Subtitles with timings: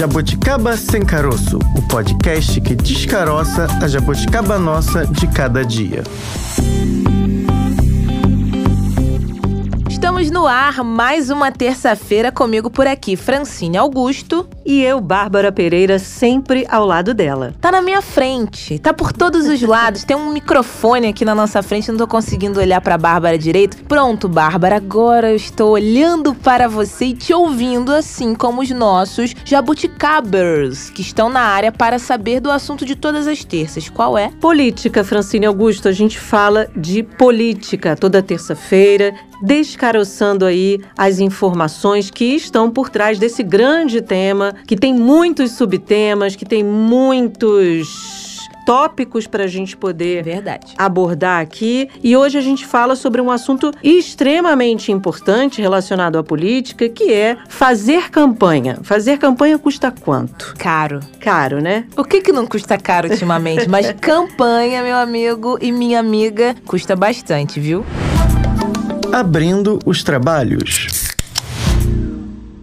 [0.00, 6.02] Jabuticaba Sem Caroço, o podcast que descaroça a jabuticaba nossa de cada dia.
[9.90, 14.48] Estamos no ar mais uma terça-feira comigo por aqui, Francine Augusto.
[14.64, 17.54] E eu, Bárbara Pereira, sempre ao lado dela.
[17.60, 20.04] Tá na minha frente, tá por todos os lados.
[20.04, 23.78] Tem um microfone aqui na nossa frente, não tô conseguindo olhar pra Bárbara direito.
[23.84, 29.34] Pronto, Bárbara, agora eu estou olhando para você e te ouvindo, assim como os nossos
[29.44, 33.88] jabuticabers, que estão na área para saber do assunto de todas as terças.
[33.88, 34.30] Qual é?
[34.40, 35.88] Política, Francine Augusto.
[35.88, 43.18] A gente fala de política toda terça-feira descaroçando aí as informações que estão por trás
[43.18, 48.20] desse grande tema, que tem muitos subtemas, que tem muitos
[48.64, 50.74] tópicos para a gente poder Verdade.
[50.78, 51.88] abordar aqui.
[52.04, 57.36] E hoje a gente fala sobre um assunto extremamente importante relacionado à política, que é
[57.48, 58.78] fazer campanha.
[58.82, 60.54] Fazer campanha custa quanto?
[60.56, 61.00] Caro.
[61.18, 61.84] Caro, né?
[61.96, 63.68] O que que não custa caro ultimamente?
[63.68, 67.84] Mas campanha, meu amigo e minha amiga, custa bastante, viu?
[69.12, 71.09] Abrindo os trabalhos.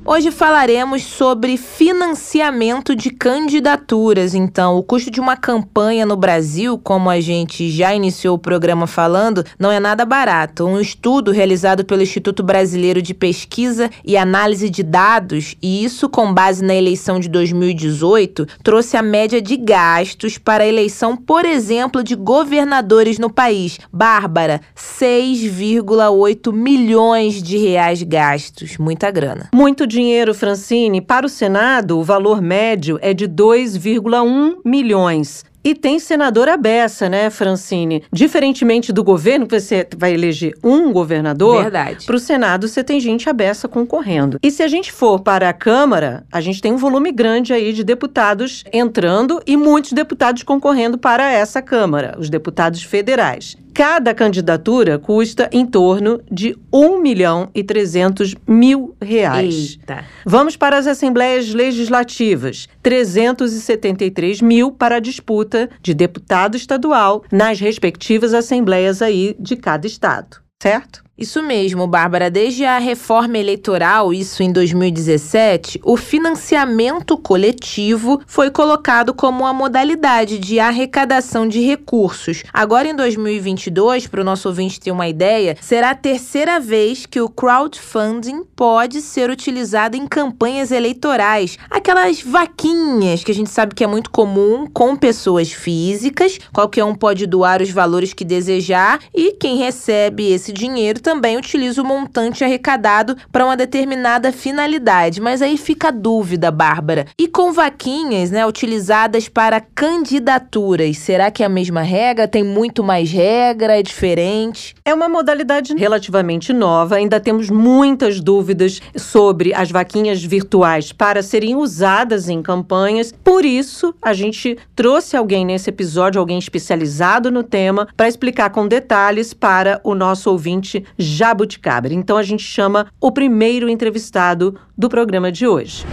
[0.09, 4.33] Hoje falaremos sobre financiamento de candidaturas.
[4.33, 8.87] Então, o custo de uma campanha no Brasil, como a gente já iniciou o programa
[8.87, 10.65] falando, não é nada barato.
[10.65, 16.33] Um estudo realizado pelo Instituto Brasileiro de Pesquisa e Análise de Dados, e isso com
[16.33, 22.01] base na eleição de 2018, trouxe a média de gastos para a eleição, por exemplo,
[22.01, 23.77] de governadores no país.
[23.91, 28.77] Bárbara, 6,8 milhões de reais gastos.
[28.77, 29.49] Muita grana.
[29.53, 31.01] Muito dinheiro, Francine.
[31.01, 35.43] Para o Senado, o valor médio é de 2,1 milhões.
[35.63, 38.03] E tem senador beça, né, Francine?
[38.13, 41.63] Diferentemente do governo, que você vai eleger um governador.
[41.63, 42.05] Verdade.
[42.05, 44.39] Para o Senado, você tem gente beça concorrendo.
[44.41, 47.73] E se a gente for para a Câmara, a gente tem um volume grande aí
[47.73, 53.57] de deputados entrando e muitos deputados concorrendo para essa Câmara, os deputados federais.
[53.77, 59.77] Cada candidatura custa em torno de 1 milhão e 300 mil reais.
[59.79, 60.03] Eita.
[60.25, 62.67] Vamos para as assembleias legislativas.
[62.81, 70.37] 373 mil para a disputa de deputado estadual nas respectivas assembleias aí de cada estado,
[70.59, 71.06] certo?
[71.17, 72.29] Isso mesmo, Bárbara.
[72.29, 80.37] Desde a reforma eleitoral, isso em 2017, o financiamento coletivo foi colocado como uma modalidade
[80.37, 82.43] de arrecadação de recursos.
[82.53, 87.19] Agora, em 2022, para o nosso ouvinte ter uma ideia, será a terceira vez que
[87.19, 91.57] o crowdfunding pode ser utilizado em campanhas eleitorais.
[91.67, 96.93] Aquelas vaquinhas que a gente sabe que é muito comum com pessoas físicas, qualquer um
[96.93, 102.43] pode doar os valores que desejar e quem recebe esse dinheiro também utiliza o montante
[102.43, 105.21] arrecadado para uma determinada finalidade.
[105.21, 107.05] Mas aí fica a dúvida, Bárbara.
[107.17, 112.27] E com vaquinhas, né, utilizadas para candidaturas, será que é a mesma regra?
[112.27, 113.79] Tem muito mais regra?
[113.79, 114.75] É diferente?
[114.83, 121.55] É uma modalidade relativamente nova, ainda temos muitas dúvidas sobre as vaquinhas virtuais para serem
[121.55, 123.13] usadas em campanhas.
[123.23, 128.67] Por isso, a gente trouxe alguém nesse episódio, alguém especializado no tema, para explicar com
[128.67, 131.87] detalhes para o nosso ouvinte Jabuticaba.
[131.93, 135.85] Então a gente chama o primeiro entrevistado do programa de hoje.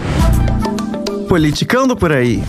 [1.29, 2.41] Politicando por aí.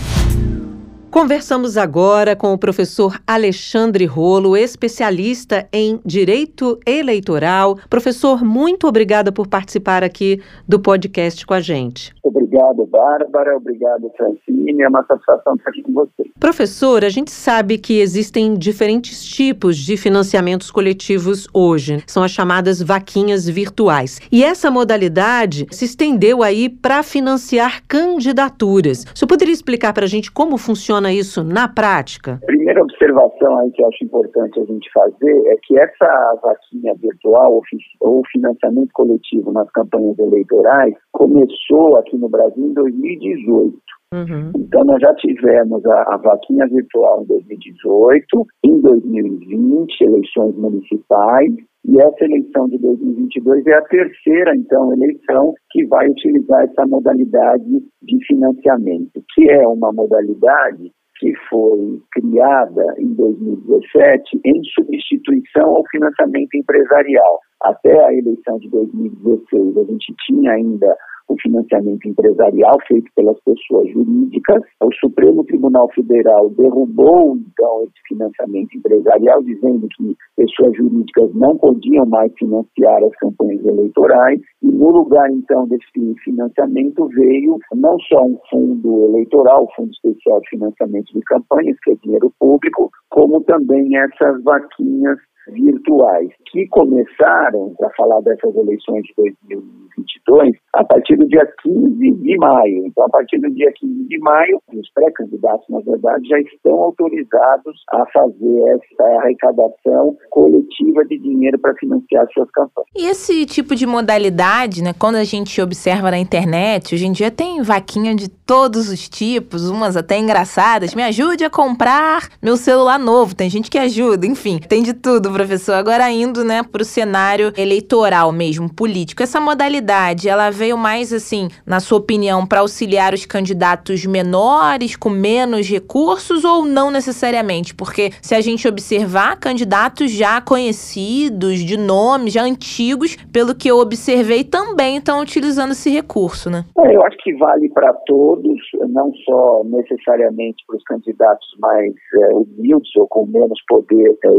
[1.16, 7.80] Conversamos agora com o professor Alexandre Rolo, especialista em direito eleitoral.
[7.90, 12.14] Professor, muito obrigada por participar aqui do podcast com a gente.
[12.22, 12.45] Obrigado,
[12.86, 13.58] Bárbara.
[13.58, 14.82] Obrigado, Francine.
[14.82, 16.30] É uma satisfação estar aqui com você.
[16.40, 22.04] Professor, a gente sabe que existem diferentes tipos de financiamentos coletivos hoje.
[22.08, 24.22] São as chamadas vaquinhas virtuais.
[24.32, 29.06] E essa modalidade se estendeu aí para financiar candidaturas.
[29.14, 32.40] O senhor poderia explicar para a gente como funciona isso na prática?
[32.66, 37.62] Primeira observação aí que eu acho importante a gente fazer é que essa vaquinha virtual
[38.02, 43.78] ou financiamento coletivo nas campanhas eleitorais começou aqui no Brasil em 2018.
[44.16, 44.52] Uhum.
[44.56, 51.54] Então, nós já tivemos a, a, vaquinha virtual em 2018, em 2020, eleições municipais,
[51.88, 57.84] e essa eleição de 2022 é a terceira, então, eleição que vai utilizar essa modalidade
[58.02, 60.92] de financiamento, que é uma modalidade
[61.26, 67.40] que foi criada em 2017 em substituição ao financiamento empresarial.
[67.64, 70.96] Até a eleição de 2016, a gente tinha ainda
[71.28, 74.62] o financiamento empresarial feito pelas pessoas jurídicas.
[74.82, 82.06] O Supremo Tribunal Federal derrubou, então, esse financiamento empresarial, dizendo que pessoas jurídicas não podiam
[82.06, 88.38] mais financiar as campanhas eleitorais, e no lugar, então, desse financiamento veio não só um
[88.50, 93.96] fundo eleitoral, o Fundo Especial de Financiamento de Campanhas, que é dinheiro público, como também
[93.98, 95.18] essas vaquinhas
[95.48, 102.38] virtuais, que começaram, para falar dessas eleições de 2022, a partir do dia 15 de
[102.38, 102.86] maio.
[102.86, 107.84] Então, a partir do dia 15 de maio, os pré-candidatos, na verdade, já estão autorizados
[107.92, 112.90] a fazer essa arrecadação coletiva de dinheiro para financiar suas campanhas.
[112.96, 117.30] E esse tipo de modalidade, né, quando a gente observa na internet, hoje em dia
[117.30, 120.96] tem vaquinha de todos os tipos, umas até engraçadas.
[120.96, 123.36] Me ajude a comprar meu celular novo.
[123.36, 125.74] Tem gente que ajuda, enfim, tem de tudo professor.
[125.74, 129.22] Agora indo, né, para o cenário eleitoral mesmo, político.
[129.22, 135.10] Essa modalidade, ela veio mais assim, na sua opinião, para auxiliar os candidatos menores, com
[135.10, 137.76] menos recursos ou não necessariamente?
[137.76, 143.78] Porque se a gente observar candidatos já conhecidos, de nomes, já antigos, pelo que eu
[143.80, 146.64] observei, também estão utilizando esse recurso, né?
[146.80, 152.34] É, eu acho que vale para todos, não só necessariamente para os candidatos mais é,
[152.34, 154.30] humildes ou com menos poder é,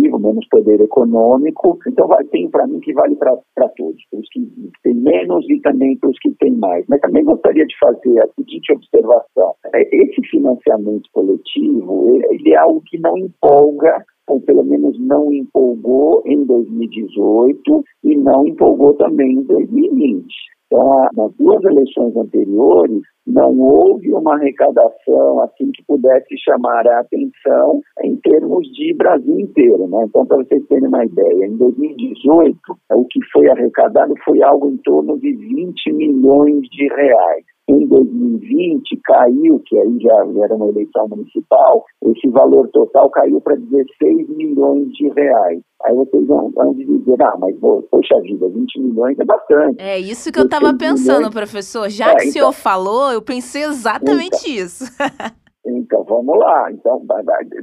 [0.00, 1.78] menos poder econômico.
[1.86, 3.36] Então, vai, tem para mim que vale para
[3.76, 4.40] todos, para os que
[4.82, 6.84] têm menos e também para os que têm mais.
[6.88, 12.82] Mas também gostaria de fazer a seguinte observação: é, esse financiamento coletivo ele é algo
[12.86, 19.42] que não empolga ou pelo menos não empolgou em 2018 e não empolgou também em
[19.42, 20.24] 2020.
[20.66, 27.80] Então, nas duas eleições anteriores, não houve uma arrecadação assim que pudesse chamar a atenção
[28.02, 29.86] em termos de Brasil inteiro.
[29.88, 30.04] Né?
[30.04, 32.58] Então, para vocês terem uma ideia, em 2018,
[32.92, 37.44] o que foi arrecadado foi algo em torno de 20 milhões de reais.
[37.70, 43.54] Em 2020 caiu, que aí já era uma eleição municipal, esse valor total caiu para
[43.54, 45.60] 16 milhões de reais.
[45.84, 49.80] Aí vocês vão, vão dizer, ah, mas poxa vida, 20 milhões é bastante.
[49.80, 51.34] É isso que eu estava pensando, milhões...
[51.34, 51.88] professor.
[51.88, 54.84] Já é, que o senhor então, falou, eu pensei exatamente então, isso.
[55.66, 56.72] Então vamos lá.
[56.72, 57.04] Então,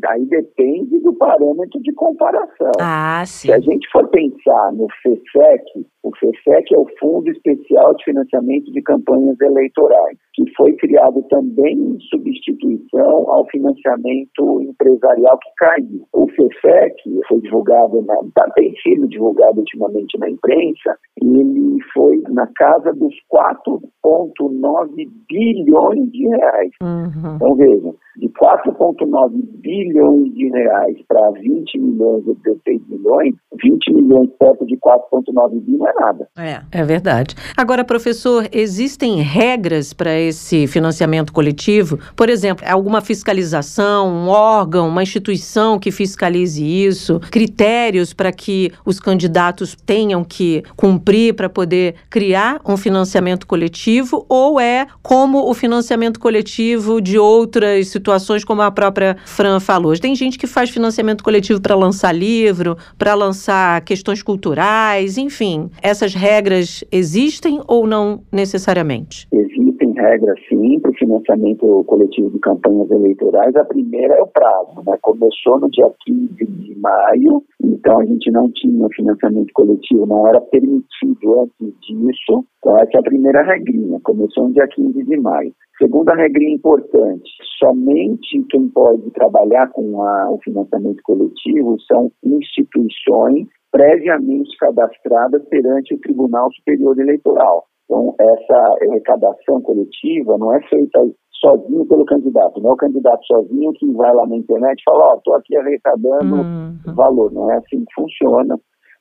[0.08, 2.72] aí depende do parâmetro de comparação.
[2.80, 3.48] Ah, sim.
[3.48, 8.72] Se a gente for pensar no FEFEC, o FEFEC é o Fundo Especial de Financiamento
[8.72, 16.08] de Campanhas Eleitorais, que foi criado também em substituição ao financiamento empresarial que caiu.
[16.14, 16.96] O FEFEC
[17.28, 22.94] foi divulgado, na, tá, tem sido divulgado ultimamente na imprensa, e ele foi na casa
[22.94, 26.72] dos 4,9 bilhões de reais.
[26.82, 27.36] Uhum.
[27.36, 34.30] Então vejam, de 4,9 bilhões de reais para 20 milhões ou 16 milhões, 20 milhões
[34.40, 36.28] perto de 4,9 bilhões não é nada.
[36.38, 37.36] É, é verdade.
[37.56, 42.00] Agora, professor, existem regras para esse financiamento coletivo?
[42.16, 49.00] Por exemplo, alguma fiscalização, um órgão, uma instituição que fiscalize isso, critérios para que os
[49.00, 56.20] candidatos tenham que cumprir para poder criar um financiamento coletivo ou é como o financiamento
[56.20, 59.98] coletivo de outras situações como a própria Fran falou.
[59.98, 65.70] Tem gente que faz financiamento coletivo para lançar livro, para lançar questões culturais, enfim.
[65.82, 69.28] Essas regras existem ou não necessariamente?
[69.32, 73.56] Existem regras, sim, para o financiamento coletivo de campanhas eleitorais.
[73.56, 74.98] A primeira é o prazo, né?
[75.02, 80.40] Começou no dia 15 de maio, então a gente não tinha financiamento coletivo, não era
[80.42, 82.46] permitido antes disso.
[82.60, 85.54] Então, essa é a primeira regrinha, começou no dia 15 de maio.
[85.78, 94.58] Segunda regrinha importante, somente quem pode trabalhar com a, o financiamento coletivo são instituições previamente
[94.58, 97.66] cadastradas perante o Tribunal Superior Eleitoral.
[97.88, 101.00] Então, essa arrecadação coletiva não é feita
[101.40, 105.06] sozinho pelo candidato, não é o candidato sozinho que vai lá na internet e fala,
[105.06, 106.96] ó, oh, estou aqui arrecadando uhum.
[106.96, 107.32] valor.
[107.32, 108.56] Não é assim que funciona.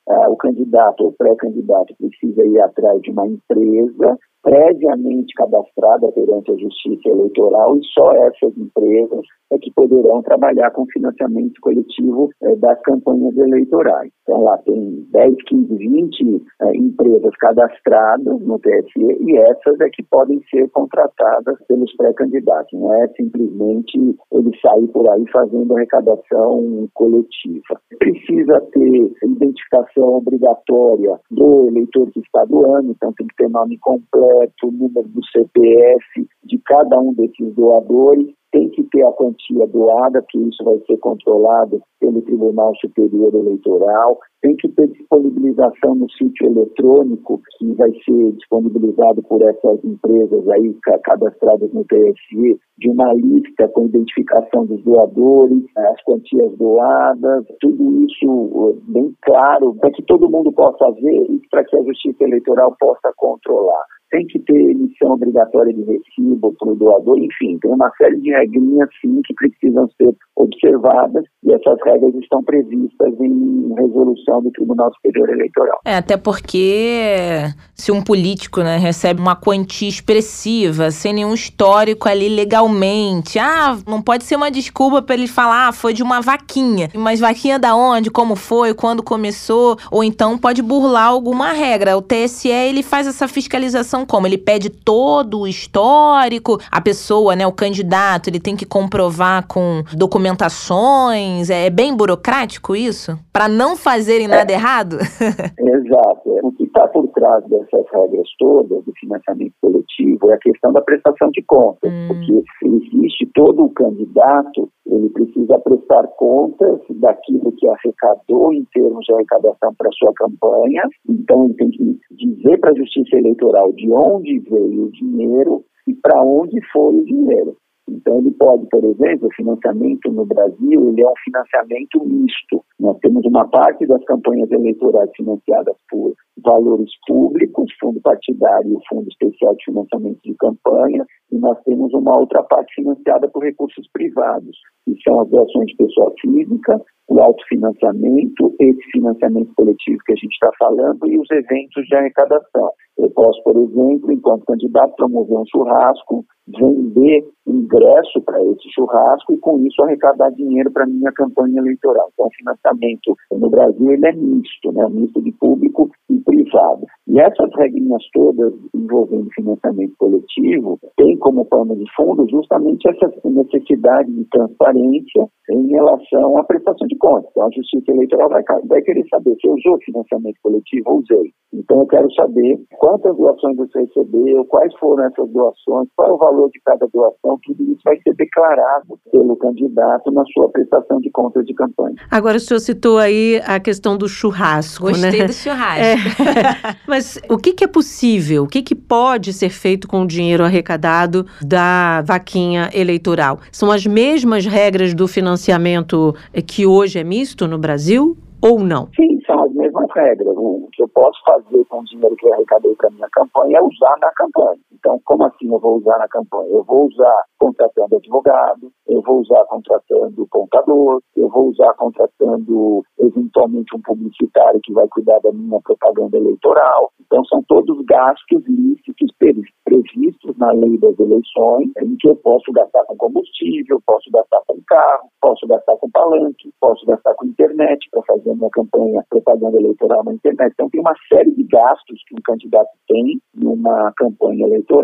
[0.09, 4.17] Uh, o candidato ou pré-candidato precisa ir atrás de uma empresa
[4.47, 10.87] previamente cadastrada perante a Justiça Eleitoral e só essas empresas é que poderão trabalhar com
[10.87, 14.13] financiamento coletivo é, das campanhas eleitorais.
[14.23, 20.05] Então lá tem 10, 15, 20 é, empresas cadastradas no TSE e essas é que
[20.05, 22.79] podem ser contratadas pelos pré-candidatos.
[22.79, 23.99] Não é simplesmente
[24.31, 27.81] ele sair por aí fazendo arrecadação coletiva.
[27.99, 34.36] Precisa ter identificação obrigatória do eleitor que está doando, então tem que ter nome completo
[34.37, 39.67] completo, o número do CPF de cada um desses doadores tem que ter a quantia
[39.67, 46.11] doada, que isso vai ser controlado pelo Tribunal Superior Eleitoral, tem que ter disponibilização no
[46.13, 50.75] sítio eletrônico, que vai ser disponibilizado por essas empresas aí
[51.05, 58.81] cadastradas no TSE, de uma lista com identificação dos doadores, as quantias doadas, tudo isso
[58.89, 63.13] bem claro, para que todo mundo possa ver e para que a Justiça Eleitoral possa
[63.17, 68.21] controlar tem que ter emissão obrigatória de recibo para o doador, enfim, tem uma série
[68.21, 74.51] de regrinhas sim que precisam ser observadas e essas regras estão previstas em resolução do
[74.51, 75.81] Tribunal Superior Eleitoral.
[75.85, 77.45] É, até porque
[77.75, 84.03] se um político né, recebe uma quantia expressiva, sem nenhum histórico ali legalmente, ah, não
[84.03, 86.89] pode ser uma desculpa para ele falar, ah, foi de uma vaquinha.
[86.95, 91.97] Mas vaquinha da onde, como foi, quando começou, ou então pode burlar alguma regra.
[91.97, 94.27] O TSE, ele faz essa fiscalização como?
[94.27, 99.83] Ele pede todo o histórico, a pessoa, né, o candidato, ele tem que comprovar com
[99.95, 103.19] documentações, é bem burocrático isso?
[103.33, 104.55] Para não fazerem nada é.
[104.55, 104.97] errado?
[104.97, 106.37] Exato.
[106.43, 110.81] O que está por trás dessas regras todas do financiamento coletivo é a questão da
[110.81, 112.09] prestação de contas, hum.
[112.09, 119.15] porque existe todo o candidato, ele precisa prestar contas daquilo que arrecadou em termos de
[119.15, 124.39] arrecadação para sua campanha, então ele tem que dizer para a Justiça Eleitoral de onde
[124.41, 127.57] veio o dinheiro e para onde foi o dinheiro.
[127.89, 132.65] Então, ele pode, por exemplo, o financiamento no Brasil, ele é um financiamento misto.
[132.81, 136.13] Nós temos uma parte das campanhas eleitorais financiadas por
[136.45, 142.19] valores públicos, fundo partidário e fundo especial de financiamento de campanha, e nós temos uma
[142.19, 148.53] outra parte financiada por recursos privados, que são as doações de pessoa física, o autofinanciamento,
[148.59, 152.71] esse financiamento coletivo que a gente está falando e os eventos de arrecadação.
[152.99, 159.39] Eu posso, por exemplo, enquanto candidato, promover um churrasco, vender ingresso para esse churrasco e,
[159.39, 162.09] com isso, arrecadar dinheiro para a minha campanha eleitoral.
[162.13, 164.87] Então, o financiamento no Brasil ele é misto, né?
[164.91, 166.87] misto de público e privado.
[167.09, 174.11] E essas regrinhas todas envolvendo financiamento coletivo têm como pano de fundo justamente essa necessidade
[174.13, 177.31] de transparência em relação à prestação de contas.
[177.31, 181.33] Então, a Justiça Eleitoral vai, vai querer saber se usou financiamento coletivo ou usei.
[181.57, 186.19] Então, eu quero saber quantas doações você recebeu, quais foram essas doações, qual é o
[186.19, 191.11] valor de cada doação, tudo isso vai ser declarado pelo candidato na sua prestação de
[191.11, 191.97] contas de campanha.
[192.11, 195.27] Agora, o senhor citou aí a questão do churrasco, Gostei né?
[195.27, 195.83] do churrasco.
[195.83, 196.77] É.
[196.87, 200.45] Mas o que, que é possível, o que, que pode ser feito com o dinheiro
[200.45, 203.39] arrecadado da vaquinha eleitoral?
[203.51, 206.15] São as mesmas regras do financiamento
[206.47, 208.89] que hoje é misto no Brasil ou não?
[208.95, 210.35] Sim, são as mesmas regras.
[210.37, 213.63] O que eu posso fazer com o dinheiro que eu arrecadei para minha campanha é
[213.63, 214.59] usar na campanha.
[214.87, 216.49] Então, como assim eu vou usar na campanha?
[216.49, 223.75] Eu vou usar contratando advogado, eu vou usar contratando contador, eu vou usar contratando eventualmente
[223.75, 226.93] um publicitário que vai cuidar da minha propaganda eleitoral.
[227.05, 232.85] Então, são todos gastos lícitos previstos na lei das eleições, em que eu posso gastar
[232.85, 238.03] com combustível, posso gastar com carro, posso gastar com palanque, posso gastar com internet para
[238.03, 240.53] fazer minha campanha propaganda eleitoral na internet.
[240.53, 244.76] Então, tem uma série de gastos que um candidato tem numa campanha eleitoral,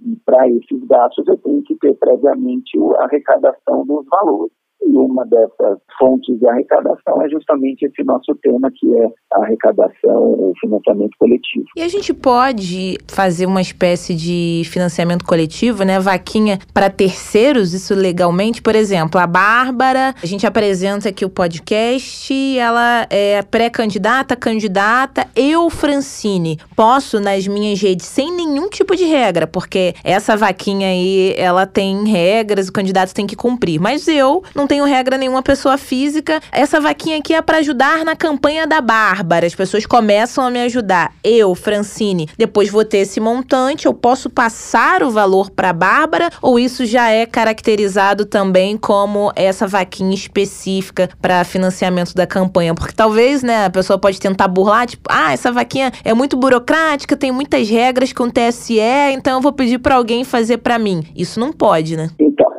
[0.00, 4.59] e para esses gastos eu tenho que ter previamente a arrecadação dos valores.
[4.82, 10.22] E uma dessas fontes de arrecadação é justamente esse nosso tema, que é a arrecadação,
[10.22, 11.66] o financiamento coletivo.
[11.76, 16.00] E a gente pode fazer uma espécie de financiamento coletivo, né?
[16.00, 18.62] Vaquinha para terceiros, isso legalmente?
[18.62, 25.68] Por exemplo, a Bárbara, a gente apresenta aqui o podcast, ela é pré-candidata, candidata, eu,
[25.68, 31.66] Francine, posso nas minhas redes sem nenhum tipo de regra, porque essa vaquinha aí, ela
[31.66, 33.80] tem regras, o candidato tem que cumprir.
[33.80, 36.40] Mas eu não tenho regra nenhuma pessoa física.
[36.52, 39.44] Essa vaquinha aqui é para ajudar na campanha da Bárbara.
[39.44, 41.12] As pessoas começam a me ajudar.
[41.24, 46.56] Eu, Francine, depois vou ter esse montante, eu posso passar o valor para Bárbara ou
[46.56, 52.72] isso já é caracterizado também como essa vaquinha específica para financiamento da campanha?
[52.72, 57.16] Porque talvez, né, a pessoa pode tentar burlar, tipo, ah, essa vaquinha é muito burocrática,
[57.16, 58.78] tem muitas regras com o TSE,
[59.14, 61.02] então eu vou pedir para alguém fazer para mim.
[61.16, 62.08] Isso não pode, né?
[62.20, 62.49] Então,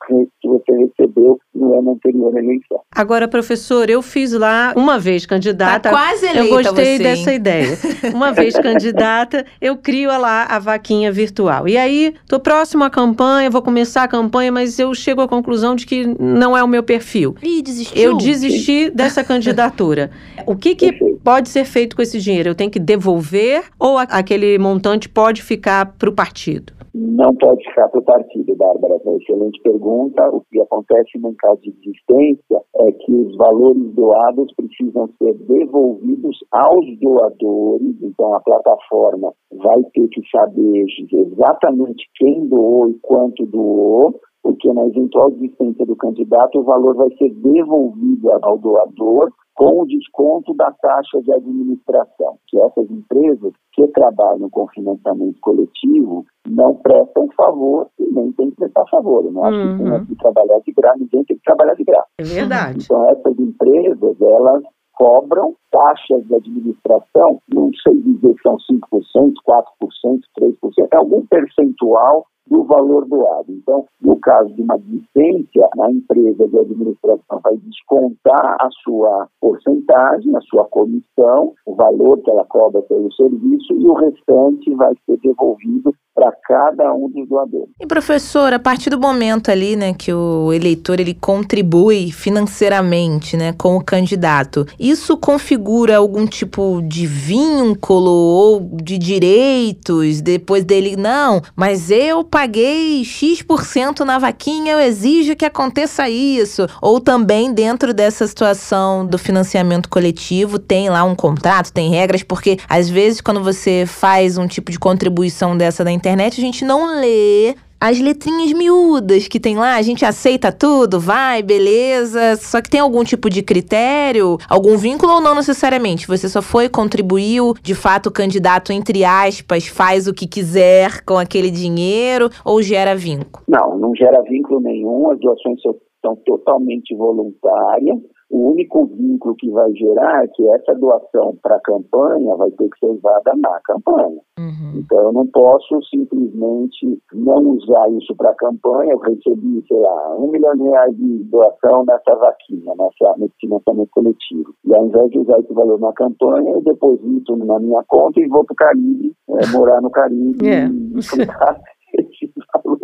[0.42, 2.82] que você recebeu no ano anterior à eleição.
[2.92, 5.90] Agora, professor, eu fiz lá uma vez candidata.
[5.90, 7.78] Tá quase eleita Eu gostei você, dessa ideia.
[8.14, 11.68] Uma vez candidata, eu crio lá a vaquinha virtual.
[11.68, 15.76] E aí, estou próximo à campanha, vou começar a campanha, mas eu chego à conclusão
[15.76, 17.36] de que não é o meu perfil.
[17.42, 18.02] Ih, desistiu?
[18.02, 20.12] Eu desisti dessa candidatura.
[20.46, 20.92] O que, que
[21.24, 22.50] pode ser feito com esse dinheiro?
[22.50, 26.74] Eu tenho que devolver ou aquele montante pode ficar para o partido?
[26.94, 28.96] Não pode ficar para o partido, Bárbara.
[29.06, 30.30] É excelente pergunta.
[30.30, 36.38] O que acontece no caso de existência é que os valores doados precisam ser devolvidos
[36.52, 37.96] aos doadores.
[38.02, 44.86] Então, a plataforma vai ter que saber exatamente quem doou e quanto doou porque na
[44.86, 50.70] eventual existência do candidato o valor vai ser devolvido ao doador com o desconto da
[50.82, 58.04] taxa de administração, que essas empresas que trabalham com financiamento coletivo não prestam favor e
[58.12, 59.24] nem tem que prestar favor.
[59.26, 59.78] Eu não acho uhum.
[59.78, 62.08] que tem que trabalhar de graça, ninguém tem que trabalhar de graça.
[62.20, 62.84] É verdade.
[62.84, 70.22] Então essas empresas, elas cobram taxas de administração, não sei dizer se são 5%, 4%,
[70.40, 73.46] 3%, é algum percentual do valor doado.
[73.50, 80.36] Então, no caso de uma licença, a empresa de administração vai descontar a sua porcentagem,
[80.36, 85.18] a sua comissão, o valor que ela cobra pelo serviço e o restante vai ser
[85.24, 87.70] devolvido para cada um dos doadores.
[87.82, 93.52] E professor, a partir do momento ali, né, que o eleitor ele contribui financeiramente, né,
[93.54, 101.42] com o candidato, isso configura algum tipo de vínculo ou de direitos depois dele não,
[101.56, 106.68] mas eu paguei X% na vaquinha, eu exijo que aconteça isso.
[106.82, 112.58] Ou também dentro dessa situação do financiamento coletivo, tem lá um contrato, tem regras, porque
[112.68, 117.00] às vezes quando você faz um tipo de contribuição dessa na internet, a gente não
[117.00, 122.36] lê as letrinhas miúdas que tem lá, a gente aceita tudo, vai, beleza.
[122.38, 126.08] Só que tem algum tipo de critério, algum vínculo ou não necessariamente?
[126.08, 131.18] Você só foi, contribuiu, de fato o candidato, entre aspas, faz o que quiser com
[131.18, 133.44] aquele dinheiro ou gera vínculo?
[133.48, 137.98] Não, não gera vínculo nenhum, as doações são totalmente voluntárias.
[138.30, 142.70] O único vínculo que vai gerar é que essa doação para a campanha vai ter
[142.70, 144.20] que ser usada na campanha.
[144.40, 144.80] Uhum.
[144.80, 148.94] Então, eu não posso simplesmente não usar isso para a campanha.
[148.94, 153.90] Eu recebi, sei lá, um milhão de reais de doação nessa vaquinha, nessa, nesse financiamento
[153.92, 154.54] coletivo.
[154.66, 158.28] E ao invés de usar esse valor na campanha, eu deposito na minha conta e
[158.28, 160.74] vou para o Caribe, é, morar no Caribe yeah.
[160.74, 161.62] e ficar
[161.94, 162.80] esse valor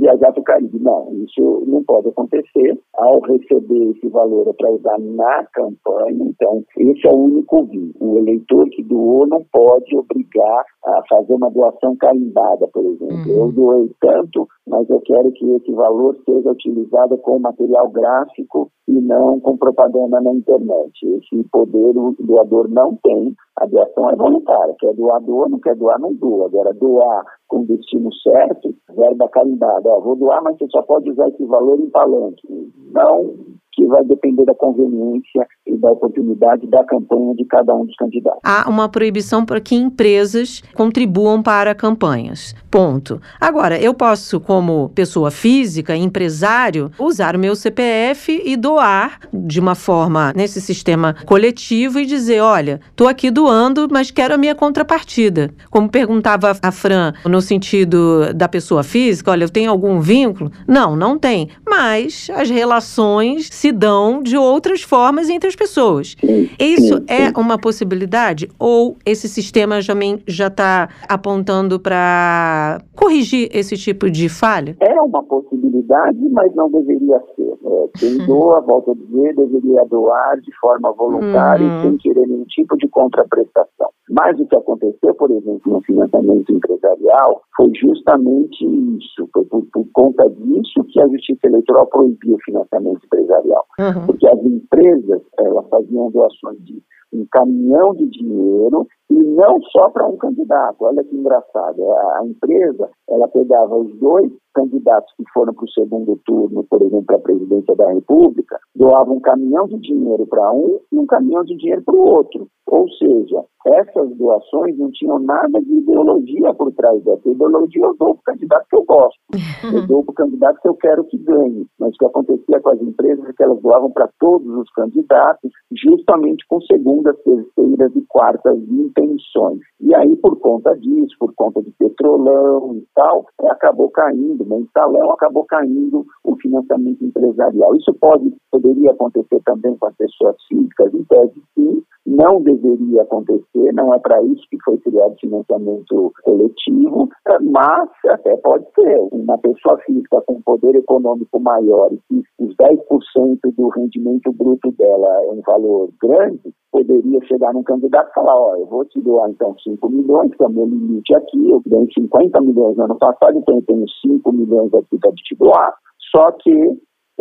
[0.00, 0.78] viajar para o Caribe.
[0.80, 2.78] Não, isso não pode acontecer.
[2.96, 8.14] Ao receber esse valor é para usar na campanha, então esse é o único vínculo.
[8.14, 13.32] O eleitor que doou não pode obrigar a fazer uma doação carimbada, por exemplo.
[13.32, 13.46] Uhum.
[13.46, 19.00] Eu doei tanto, mas eu quero que esse valor seja utilizado com material gráfico e
[19.00, 20.92] não com propaganda na internet.
[21.04, 23.34] Esse poder o doador não tem.
[23.56, 24.74] A doação é voluntária.
[24.78, 26.46] Quer doar, doa, não quer doar, não doa.
[26.46, 29.90] Agora, doar com destino certo, verba carimbada.
[29.90, 32.72] Ó, vou doar, mas você só pode usar esse valor em palanque.
[32.92, 33.49] Não
[33.80, 38.40] porque vai depender da conveniência e da oportunidade da campanha de cada um dos candidatos.
[38.44, 42.54] Há uma proibição para que empresas contribuam para campanhas.
[42.70, 43.20] Ponto.
[43.40, 49.74] Agora, eu posso, como pessoa física, empresário, usar o meu CPF e doar de uma
[49.74, 55.50] forma nesse sistema coletivo e dizer: olha, estou aqui doando, mas quero a minha contrapartida.
[55.70, 60.50] Como perguntava a Fran, no sentido da pessoa física, olha, eu tenho algum vínculo?
[60.66, 61.48] Não, não tem.
[61.68, 66.16] Mas as relações se dão de outras formas entre as pessoas.
[66.58, 68.48] Isso é uma possibilidade?
[68.58, 74.76] Ou esse sistema já está apontando para corrigir esse tipo de falha?
[74.80, 77.50] É uma possibilidade, mas não deveria ser.
[77.64, 78.26] É, quem uhum.
[78.26, 81.78] doa, volta a dizer, deveria doar de forma voluntária uhum.
[81.78, 83.88] e sem querer nenhum tipo de contraprestação.
[84.10, 88.64] Mas o que aconteceu, por exemplo, no financiamento empresarial, foi justamente
[88.96, 89.28] isso.
[89.32, 93.49] Foi por, por conta disso que a Justiça Eleitoral proibiu o financiamento empresarial.
[93.78, 94.06] Uhum.
[94.06, 96.82] Porque as empresas, elas faziam doações de
[97.12, 100.76] um caminhão de dinheiro e não só para um candidato.
[100.84, 101.82] Olha que engraçado.
[101.90, 107.04] A, empresa, ela pegava os dois candidatos que foram para o segundo turno, por exemplo,
[107.04, 111.42] para a presidência da República, doava um caminhão de dinheiro para um e um caminhão
[111.44, 112.46] de dinheiro para o outro.
[112.66, 117.84] Ou seja, essas doações não tinham nada de ideologia por trás dessa ideologia.
[117.84, 119.20] Eu dou para o candidato que eu gosto,
[119.74, 121.66] eu dou para o candidato que eu quero que ganhe.
[121.78, 125.50] Mas o que acontecia com as empresas é que elas doavam para todos os candidatos,
[125.72, 128.58] justamente com segundas, terceiras e quartas
[129.00, 129.60] intenções.
[129.80, 135.44] E aí, por conta disso, por conta de petrolão e tal, acabou caindo, mensalão, acabou
[135.44, 137.74] caindo o financiamento empresarial.
[137.76, 143.72] Isso pode, poderia acontecer também com as pessoas físicas, em tese sim, não deveria acontecer,
[143.72, 147.08] não é para isso que foi criado financiamento coletivo,
[147.40, 148.98] mas até pode ser.
[149.12, 155.22] Uma pessoa física com poder econômico maior e que os 10% do rendimento bruto dela
[155.24, 159.30] é um valor grande, poderia chegar num candidato e falar, ó, eu vou te doar
[159.30, 162.98] então 5 milhões, que é o meu limite aqui, eu ganhei 50 milhões no ano
[162.98, 165.74] passado, então eu tenho 5 milhões aqui para te doar,
[166.10, 166.76] só que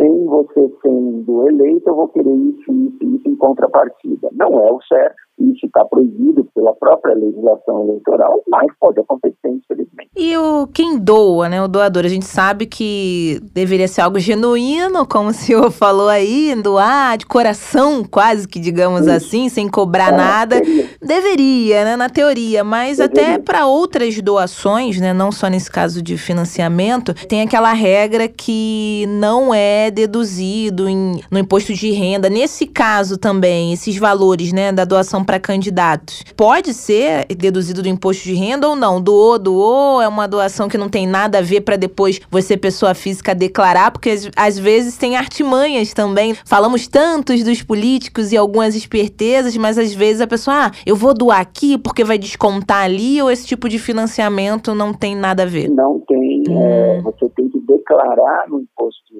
[0.05, 4.29] em você sendo eleito, eu vou querer isso, isso, isso em contrapartida.
[4.33, 10.09] Não é o certo, isso está proibido pela própria legislação eleitoral, mas pode acontecer, infelizmente.
[10.15, 11.61] E o quem doa, né?
[11.61, 16.53] O doador, a gente sabe que deveria ser algo genuíno, como o senhor falou aí,
[16.61, 19.11] doar de coração, quase que digamos isso.
[19.11, 20.59] assim, sem cobrar é, nada.
[20.59, 20.89] Deveria.
[21.01, 21.95] deveria, né?
[21.95, 23.35] Na teoria, mas deveria.
[23.35, 25.13] até para outras doações, né?
[25.13, 31.39] Não só nesse caso de financiamento, tem aquela regra que não é deduzido em, no
[31.39, 32.29] imposto de renda.
[32.29, 36.23] Nesse caso também, esses valores, né, da doação para candidatos.
[36.35, 39.01] Pode ser deduzido do imposto de renda ou não?
[39.01, 42.93] Doou, doou, é uma doação que não tem nada a ver para depois você, pessoa
[42.93, 46.35] física, declarar, porque às vezes tem artimanhas também.
[46.45, 51.13] Falamos tantos dos políticos e algumas espertezas, mas às vezes a pessoa, ah, eu vou
[51.13, 55.45] doar aqui porque vai descontar ali, ou esse tipo de financiamento não tem nada a
[55.45, 55.69] ver?
[55.69, 56.43] Não tem.
[56.49, 56.63] Hum.
[56.63, 59.18] É, você tem que declarar no imposto de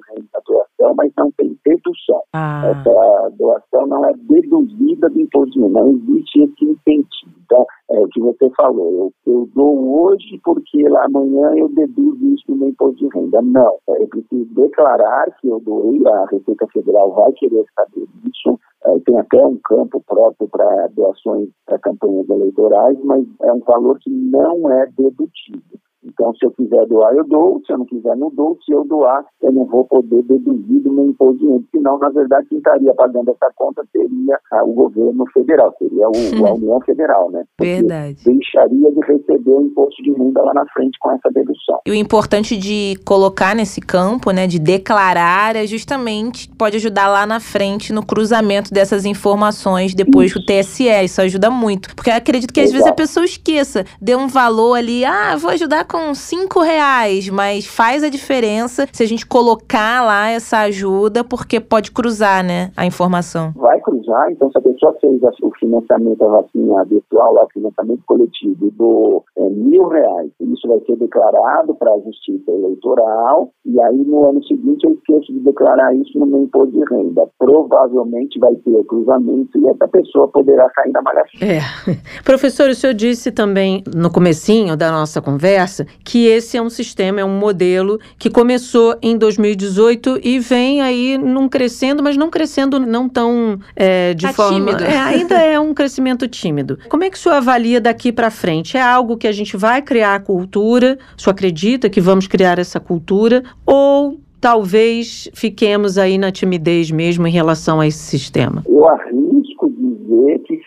[0.80, 2.22] doação, mas não tem dedução.
[2.32, 2.62] Ah.
[2.66, 7.40] Essa doação não é deduzida do imposto de renda, não existe esse incentivo.
[7.44, 12.34] Então, é o que você falou, eu, eu dou hoje porque lá amanhã eu deduzo
[12.34, 13.42] isso no meu imposto de renda.
[13.42, 18.58] Não, é, eu preciso declarar que eu doei, a Receita Federal vai querer saber disso,
[18.86, 23.98] é, tem até um campo próprio para doações para campanhas eleitorais, mas é um valor
[23.98, 25.62] que não é dedutivo.
[26.04, 27.60] Então, se eu quiser doar, eu dou.
[27.66, 28.58] Se eu não quiser, não dou.
[28.64, 31.64] Se eu doar, eu não vou poder deduzir do meu imposto de renda.
[31.70, 36.12] Senão, na verdade, quem estaria pagando essa conta seria ah, o governo federal, seria o,
[36.46, 37.44] a União Federal, né?
[37.56, 38.24] Porque verdade.
[38.24, 41.80] Deixaria de receber o imposto de renda lá na frente com essa dedução.
[41.86, 47.26] E o importante de colocar nesse campo, né, de declarar, é justamente pode ajudar lá
[47.26, 50.88] na frente no cruzamento dessas informações depois do TSE.
[51.04, 51.94] Isso ajuda muito.
[51.94, 52.78] Porque acredito que às Exato.
[52.78, 57.66] vezes a pessoa esqueça, dê um valor ali, ah, vou ajudar com cinco reais, mas
[57.66, 62.86] faz a diferença se a gente colocar lá essa ajuda, porque pode cruzar, né, a
[62.86, 63.52] informação.
[63.56, 68.70] Vai cruzar, então se a pessoa fez o financiamento da vacina virtual, o financiamento coletivo
[68.70, 74.28] do é, mil reais, isso vai ser declarado para a Justiça Eleitoral, e aí no
[74.28, 77.28] ano seguinte eu esqueço de declarar isso no meu imposto de renda.
[77.36, 81.40] Provavelmente vai ter o cruzamento e essa pessoa poderá cair na malhação.
[81.40, 81.60] É.
[82.24, 87.20] Professor, o senhor disse também no comecinho da nossa conversa que esse é um sistema,
[87.20, 92.78] é um modelo que começou em 2018 e vem aí num crescendo, mas não crescendo
[92.78, 94.58] não tão é, de tá forma.
[94.58, 94.84] Tímido.
[94.84, 96.78] É, ainda é um crescimento tímido.
[96.88, 98.76] Como é que o senhor avalia daqui para frente?
[98.76, 100.98] É algo que a gente vai criar a cultura?
[101.16, 103.42] O senhor acredita que vamos criar essa cultura?
[103.66, 108.62] Ou talvez fiquemos aí na timidez mesmo em relação a esse sistema?
[108.66, 110.59] Eu arrisco dizer que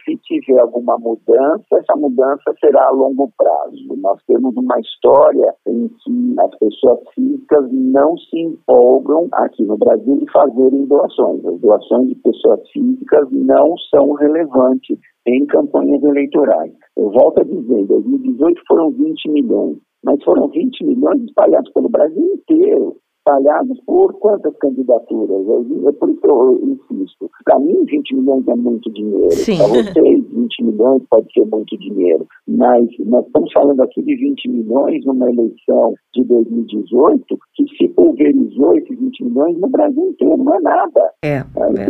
[0.54, 3.96] tiver alguma mudança, essa mudança será a longo prazo.
[3.98, 10.20] Nós temos uma história em que as pessoas físicas não se empolgam aqui no Brasil
[10.22, 11.46] em fazerem doações.
[11.46, 16.74] As doações de pessoas físicas não são relevantes em campanhas eleitorais.
[16.98, 21.90] Eu volto a dizer, em 2018 foram 20 milhões, mas foram 20 milhões espalhados pelo
[21.90, 25.42] Brasil inteiro espalhados por quantas candidaturas?
[25.88, 27.32] É por isso que eu insisto.
[27.46, 29.30] Para mim, 20 milhões é muito dinheiro.
[29.30, 32.28] Para vocês, 20 milhões pode ser muito dinheiro.
[32.48, 38.76] Mas nós estamos falando aqui de 20 milhões numa eleição de 2018 que se pulverizou
[38.78, 40.38] esses 20 milhões no Brasil inteiro.
[40.38, 41.14] Não é nada.
[41.24, 41.44] É,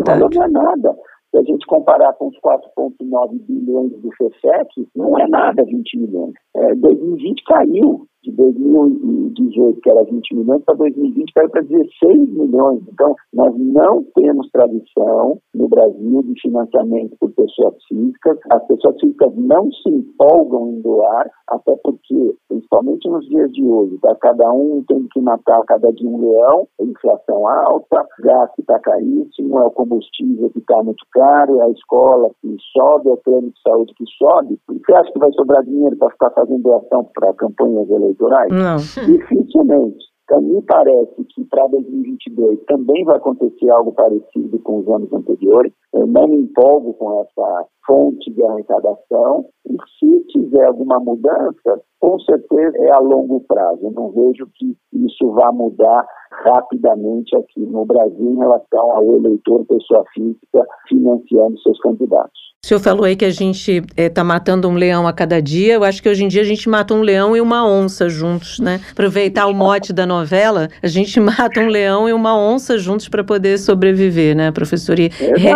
[0.05, 0.95] valor não é nada.
[1.31, 6.33] Se a gente comparar com os 4,9 bilhões do FEFEC, não é nada 20 milhões.
[6.55, 12.81] É, 2020 caiu de 2018, que era 20 milhões, para 2020 caiu para 16 milhões.
[12.91, 18.37] Então, nós não temos tradição no Brasil de financiamento por pessoas físicas.
[18.49, 23.97] As pessoas físicas não se empolgam em doar, até porque, principalmente nos dias de hoje,
[24.01, 24.15] tá?
[24.21, 29.59] cada um tem que matar cada dia um leão, inflação alta, gás que está caríssimo,
[29.59, 33.49] é o combustível que está muito caro, é a escola que sobe, é o plano
[33.49, 34.59] de saúde que sobe.
[34.67, 38.12] Você acha que vai sobrar dinheiro para ficar fazendo doação para campanhas eleitorais?
[38.13, 38.51] Eleitorais?
[38.51, 38.77] Não.
[38.77, 40.13] Dificilmente.
[40.23, 45.73] Então, me parece que para 2022 também vai acontecer algo parecido com os anos anteriores.
[45.93, 49.45] Eu não me empolgo com essa fonte de arrecadação.
[49.67, 53.79] E se tiver alguma mudança, com certeza é a longo prazo.
[53.81, 56.05] Eu não vejo que isso vá mudar
[56.43, 62.53] rapidamente aqui no Brasil em relação ao eleitor pessoa física financiando seus candidatos.
[62.65, 65.73] O senhor falou aí que a gente está eh, matando um leão a cada dia.
[65.73, 68.57] Eu acho que hoje em dia a gente mata um leão e uma onça juntos,
[68.57, 68.79] né?
[68.89, 73.21] Aproveitar o mote da novela, a gente mata um leão e uma onça juntos para
[73.21, 74.97] poder sobreviver, né, professor?
[74.97, 75.51] E, re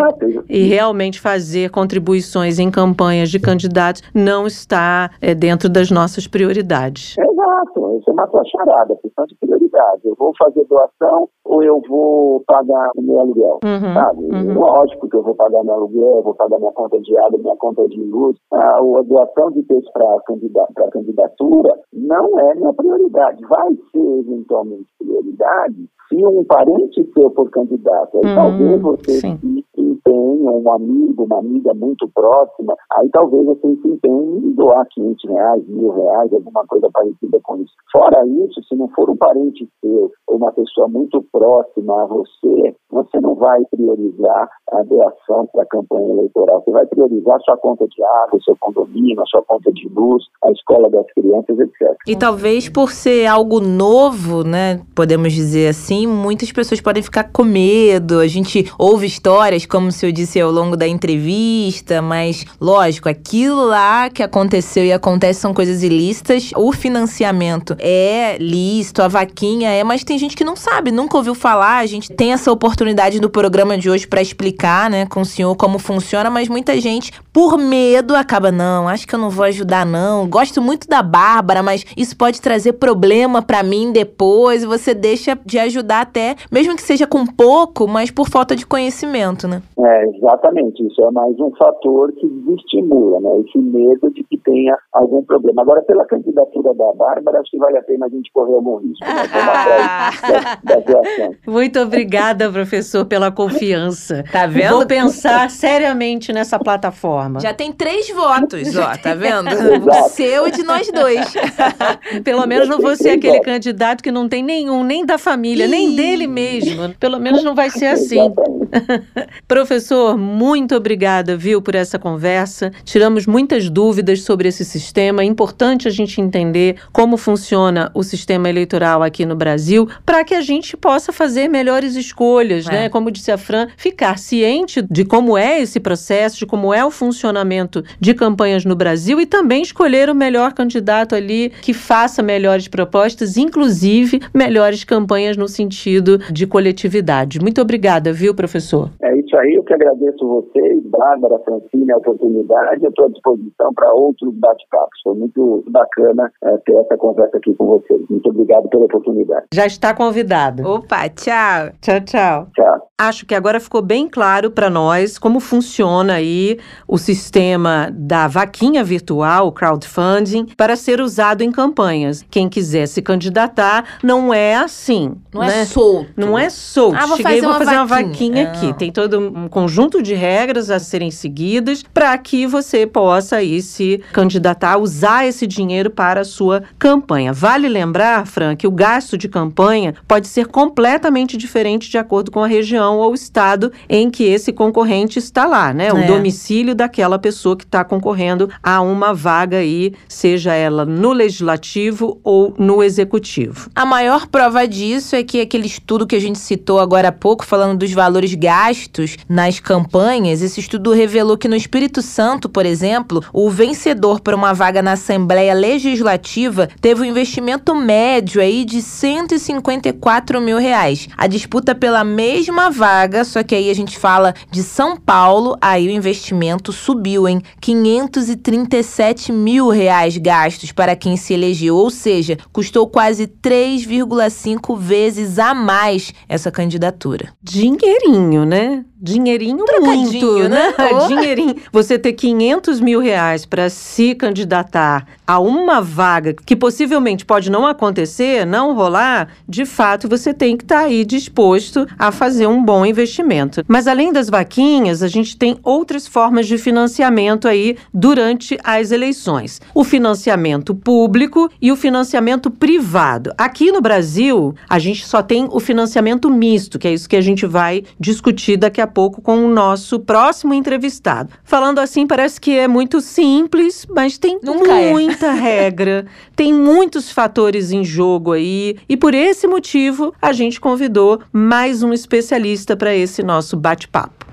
[0.50, 7.18] e, realmente fazer contribuições em campanhas de candidatos não está é, dentro das nossas prioridades.
[7.18, 10.02] Exato, isso é uma charada, questão de prioridade.
[10.06, 14.24] Eu vou fazer doação ou eu vou pagar o meu aluguel, uhum, sabe?
[14.26, 14.60] Uhum.
[14.60, 17.88] Lógico que eu vou pagar meu aluguel, vou pagar minha conta de água, minha conta
[17.88, 18.38] de luz.
[18.54, 23.44] A, a doação de texto para a candidatura não é minha prioridade.
[23.48, 28.20] Vai ser eventualmente prioridade se um parente seu for candidato.
[28.24, 29.64] Aí uhum, talvez você sim.
[29.78, 34.86] Se empenhe, um amigo, uma amiga muito próxima, aí talvez você se empenhe em doar
[34.90, 37.74] 500 reais, mil reais, alguma coisa parecida com isso.
[37.92, 42.76] Fora isso, se não for um parente seu ou uma pessoa muito próxima a você,
[42.90, 46.64] você não vai priorizar a doação para a campanha eleitoral.
[46.66, 50.52] Você vai priorizar sua conta de água, seu condomínio, a sua conta de luz, a
[50.52, 51.96] escola das crianças, etc.
[52.08, 57.44] E talvez por ser algo novo, né, podemos dizer assim, muitas pessoas podem ficar com
[57.44, 58.20] medo.
[58.20, 63.66] A gente ouve histórias, como o senhor disse ao longo da entrevista, mas lógico, aquilo
[63.66, 66.52] lá que aconteceu e acontece são coisas ilícitas.
[66.56, 71.36] O financiamento é lícito, a vaquinha é, mas tem gente que não sabe, nunca ouviu
[71.36, 71.80] falar.
[71.80, 72.77] A gente tem essa oportunidade
[73.22, 77.12] no programa de hoje para explicar, né, com o senhor como funciona, mas muita gente,
[77.34, 80.28] por medo, acaba, não, acho que eu não vou ajudar, não.
[80.28, 84.64] Gosto muito da Bárbara, mas isso pode trazer problema para mim depois.
[84.64, 89.48] Você deixa de ajudar até, mesmo que seja com pouco, mas por falta de conhecimento,
[89.48, 89.62] né?
[89.80, 90.86] É, exatamente.
[90.86, 93.44] Isso é mais um fator que desestimula, né?
[93.48, 95.62] Esse medo de que tenha algum problema.
[95.62, 99.06] Agora, pela candidatura da Bárbara, acho que vale a pena a gente correr algum risco,
[99.06, 99.28] né?
[100.64, 102.67] da, da Muito obrigada, professor,
[103.08, 104.24] pela confiança.
[104.38, 104.72] Tá vendo?
[104.72, 107.40] Vou pensar seriamente nessa plataforma.
[107.40, 109.48] Já tem três votos, ó, tá vendo?
[109.90, 111.34] o seu e de nós dois.
[112.24, 115.96] Pelo menos não vou ser aquele candidato que não tem nenhum, nem da família, nem
[115.96, 116.94] dele mesmo.
[117.00, 118.32] Pelo menos não vai ser assim.
[119.48, 122.72] Professor, muito obrigada, viu, por essa conversa.
[122.84, 125.22] Tiramos muitas dúvidas sobre esse sistema.
[125.22, 130.34] É importante a gente entender como funciona o sistema eleitoral aqui no Brasil para que
[130.34, 132.72] a gente possa fazer melhores escolhas, é.
[132.72, 132.90] né?
[132.90, 136.92] Como disse a Fran, ficar ciente de como é esse processo, de como é o
[136.92, 142.68] funcionamento de campanhas no Brasil e também escolher o melhor candidato ali que faça melhores
[142.68, 147.40] propostas, inclusive melhores campanhas no sentido de coletividade.
[147.40, 148.57] Muito obrigada, viu, professor?
[149.02, 152.84] É isso isso aí, eu que agradeço vocês, Bárbara, Francine, a oportunidade.
[152.84, 155.00] Eu estou à disposição para outros bate-papos.
[155.04, 158.02] Foi muito bacana é, ter essa conversa aqui com vocês.
[158.10, 159.46] Muito obrigado pela oportunidade.
[159.54, 160.68] Já está convidado.
[160.68, 161.72] Opa, tchau.
[161.82, 162.48] Tchau, tchau.
[162.56, 162.88] Tchau.
[163.00, 168.84] Acho que agora ficou bem claro para nós como funciona aí o sistema da vaquinha
[168.84, 172.26] virtual, crowdfunding, para ser usado em campanhas.
[172.30, 175.16] Quem quiser se candidatar, não é assim.
[175.34, 175.62] Não né?
[175.62, 176.10] é solto.
[176.18, 176.96] Não é solto.
[176.96, 178.08] Ah, vou Cheguei, fazer vou uma fazer uma vaquinha.
[178.08, 178.52] vaquinha Não.
[178.52, 178.74] aqui.
[178.80, 184.02] Tem todo um conjunto de regras a serem seguidas para que você possa aí se
[184.14, 187.34] candidatar, usar esse dinheiro para a sua campanha.
[187.34, 192.44] Vale lembrar, Fran, que o gasto de campanha pode ser completamente diferente de acordo com
[192.44, 195.92] a região ou estado em que esse concorrente está lá, né?
[195.92, 196.08] O É.
[196.08, 202.54] domicílio daquela pessoa que está concorrendo a uma vaga aí, seja ela no legislativo ou
[202.58, 203.70] no executivo.
[203.76, 207.46] A maior prova disso é que aquele estudo que a gente citou agora há pouco,
[207.46, 213.24] falando dos valores gastos nas campanhas, esse estudo revelou que no Espírito Santo, por exemplo,
[213.34, 220.42] o vencedor por uma vaga na Assembleia Legislativa teve um investimento médio aí de 154
[220.42, 221.08] mil reais.
[221.18, 225.88] A disputa pela mesma vaga, só que aí a gente fala de São Paulo, aí
[225.88, 232.88] o investimento subiu em 537 mil reais gastos para quem se elegeu, ou seja, custou
[232.88, 237.30] quase 3,5 vezes a mais essa candidatura.
[237.42, 238.86] Dinheirinho, né?
[239.00, 240.74] Dinheirinho muito, né?
[240.78, 240.90] né?
[241.08, 241.56] Dinheirinho.
[241.72, 247.68] Você ter 500 mil reais para se candidatar a uma vaga que possivelmente pode não
[247.68, 252.86] acontecer, não rolar, de fato você tem que estar aí disposto a fazer um bom
[252.86, 253.64] investimento.
[253.68, 259.60] Mas além das vaquinhas, a gente tem outras formas de financiamento aí durante as eleições.
[259.76, 263.34] O financiamento público e o financiamento privado.
[263.38, 267.22] Aqui no Brasil, a gente só tem o financiamento misto, que é isso que a
[267.22, 271.34] gente vai discutir daqui a pouco com o nosso próximo entrevistado.
[271.44, 274.94] Falando assim, parece que é muito simples, mas tem Nunca é.
[275.18, 281.22] Muita regra, tem muitos fatores em jogo aí, e por esse motivo a gente convidou
[281.34, 284.28] mais um especialista para esse nosso bate-papo.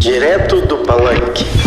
[0.00, 1.65] Direto do Palanque.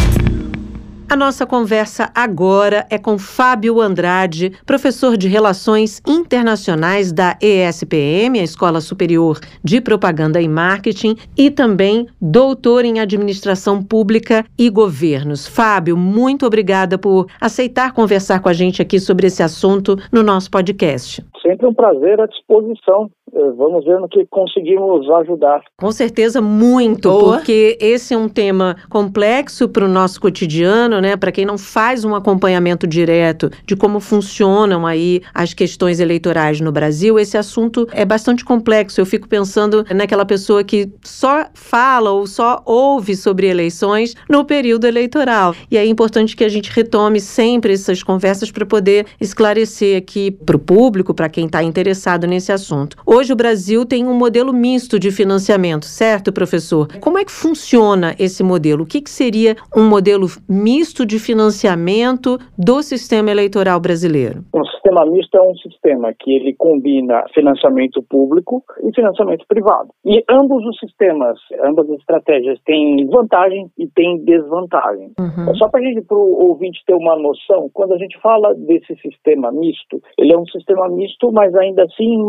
[1.12, 8.44] A nossa conversa agora é com Fábio Andrade, professor de Relações Internacionais da ESPM, a
[8.44, 15.48] Escola Superior de Propaganda e Marketing, e também doutor em Administração Pública e Governos.
[15.48, 20.52] Fábio, muito obrigada por aceitar conversar com a gente aqui sobre esse assunto no nosso
[20.52, 21.26] podcast.
[21.42, 23.10] Sempre um prazer à disposição.
[23.34, 25.62] Eh, Vamos ver no que conseguimos ajudar.
[25.78, 27.38] Com certeza, muito, Boa.
[27.38, 31.18] porque esse é um tema complexo para o nosso cotidiano, né?
[31.18, 36.72] Para quem não faz um acompanhamento direto de como funcionam aí as questões eleitorais no
[36.72, 39.02] Brasil, esse assunto é bastante complexo.
[39.02, 44.86] Eu fico pensando naquela pessoa que só fala ou só ouve sobre eleições no período
[44.88, 45.54] eleitoral.
[45.70, 50.56] E é importante que a gente retome sempre essas conversas para poder esclarecer aqui para
[50.56, 52.96] o público, para quem está interessado nesse assunto.
[53.06, 56.88] Hoje o Brasil tem um modelo misto de financiamento, certo, professor?
[57.02, 58.84] Como é que funciona esse modelo?
[58.84, 64.46] O que, que seria um modelo misto de financiamento do sistema eleitoral brasileiro?
[64.54, 69.90] Um sistema misto é um sistema que ele combina financiamento público e financiamento privado.
[70.06, 75.12] E ambos os sistemas, ambas as estratégias têm vantagem e têm desvantagem.
[75.20, 75.56] Uhum.
[75.56, 78.96] Só para a gente, para o ouvinte ter uma noção, quando a gente fala desse
[79.02, 82.24] sistema misto, ele é um sistema misto, mas ainda assim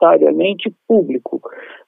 [0.00, 1.40] majoritariamente público.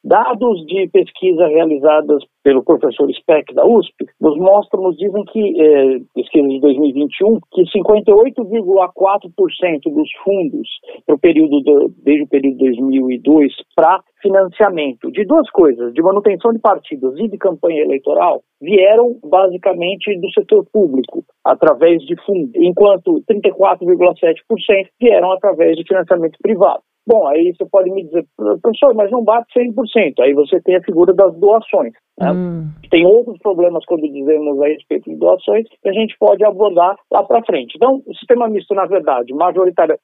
[0.03, 6.01] Dados de pesquisa realizadas pelo professor Speck da USP nos mostram, nos dizem que, eh,
[6.15, 10.69] pesquisa de 2021, que 58,4% dos fundos
[11.07, 16.59] pro período do- desde o período 2002 para financiamento de duas coisas, de manutenção de
[16.59, 24.89] partidos e de campanha eleitoral, vieram basicamente do setor público, através de fundos, enquanto 34,7%
[25.01, 26.83] vieram através de financiamento privado.
[27.07, 30.21] Bom, aí você pode me dizer, professor, mas não bate 100%.
[30.21, 31.93] Aí você tem a figura das doações.
[32.19, 32.31] né?
[32.31, 32.69] Hum.
[32.91, 37.23] Tem outros problemas quando dizemos a respeito de doações que a gente pode abordar lá
[37.23, 37.75] para frente.
[37.77, 39.97] Então, o sistema misto, na verdade, majoritário,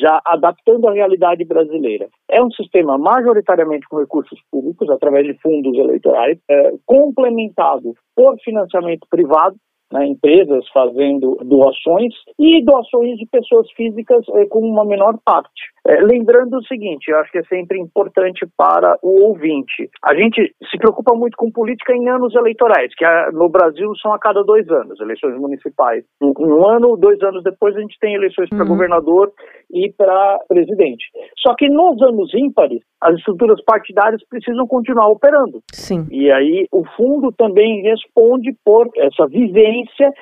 [0.00, 5.78] já adaptando à realidade brasileira, é um sistema majoritariamente com recursos públicos, através de fundos
[5.78, 9.56] eleitorais, é, complementado por financiamento privado,
[9.92, 15.50] né, empresas fazendo doações e doações de pessoas físicas eh, com uma menor parte.
[15.86, 19.90] É, lembrando o seguinte, eu acho que é sempre importante para o ouvinte.
[20.04, 24.18] A gente se preocupa muito com política em anos eleitorais, que no Brasil são a
[24.18, 26.04] cada dois anos, eleições municipais.
[26.22, 28.68] Um, um ano, dois anos depois, a gente tem eleições para uhum.
[28.68, 29.32] governador
[29.72, 31.04] e para presidente.
[31.38, 35.60] Só que nos anos ímpares, as estruturas partidárias precisam continuar operando.
[35.72, 36.06] Sim.
[36.10, 40.12] E aí o fundo também responde por essa vivência,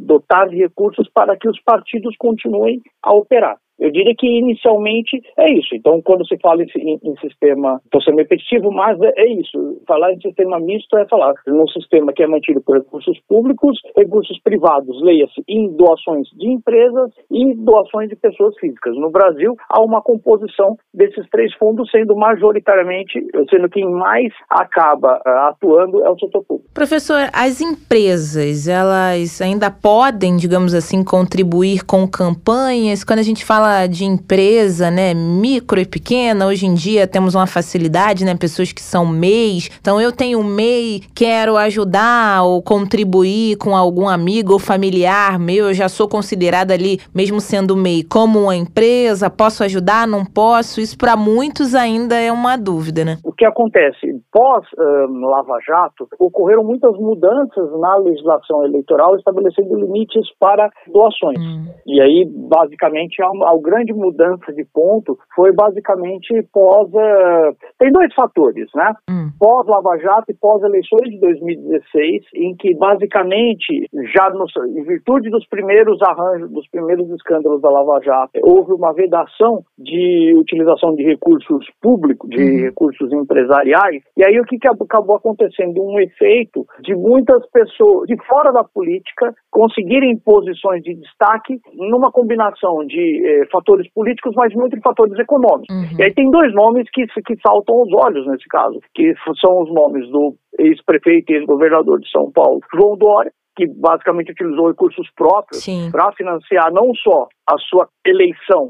[0.00, 3.56] dotar de recursos para que os partidos continuem a operar.
[3.78, 5.74] Eu diria que inicialmente é isso.
[5.74, 9.82] Então, quando se fala em, em sistema, estou sendo repetitivo, mas é, é, isso.
[9.86, 14.38] Falar em sistema misto é falar num sistema que é mantido por recursos públicos, recursos
[14.40, 18.96] privados, leia-se, em doações de empresas e doações de pessoas físicas.
[18.96, 25.48] No Brasil, há uma composição desses três fundos, sendo majoritariamente, sendo quem mais acaba uh,
[25.48, 26.70] atuando é o setor público.
[26.72, 33.04] Professor, as empresas, elas ainda podem, digamos assim, contribuir com campanhas?
[33.04, 37.34] Quando a gente fala fala de empresa, né, micro e pequena, hoje em dia temos
[37.34, 39.70] uma facilidade, né, pessoas que são MEIs.
[39.80, 45.74] Então eu tenho MEI, quero ajudar ou contribuir com algum amigo ou familiar meu, eu
[45.74, 50.78] já sou considerada ali, mesmo sendo MEI, como uma empresa, posso ajudar, não posso?
[50.78, 53.16] Isso para muitos ainda é uma dúvida, né?
[53.24, 54.13] O que acontece?
[54.34, 61.38] Pós uh, Lava Jato, ocorreram muitas mudanças na legislação eleitoral estabelecendo limites para doações.
[61.38, 61.66] Hum.
[61.86, 66.88] E aí, basicamente, uma, a grande mudança de ponto foi basicamente pós.
[66.88, 68.92] Uh, tem dois fatores, né?
[69.08, 69.30] Hum.
[69.38, 75.30] Pós Lava Jato e pós eleições de 2016, em que basicamente, já no, em virtude
[75.30, 81.04] dos primeiros arranjos, dos primeiros escândalos da Lava Jato, houve uma vedação de utilização de
[81.04, 82.62] recursos públicos, de hum.
[82.62, 84.02] recursos empresariais.
[84.16, 85.82] E aí o que, que acabou acontecendo?
[85.82, 92.84] Um efeito de muitas pessoas de fora da política conseguirem posições de destaque numa combinação
[92.86, 95.74] de eh, fatores políticos, mas muito de fatores econômicos.
[95.74, 95.98] Uhum.
[95.98, 99.72] E aí tem dois nomes que, que saltam aos olhos nesse caso, que são os
[99.72, 105.64] nomes do ex-prefeito e ex-governador de São Paulo, João Dória, que basicamente utilizou recursos próprios
[105.90, 108.68] para financiar não só a sua eleição,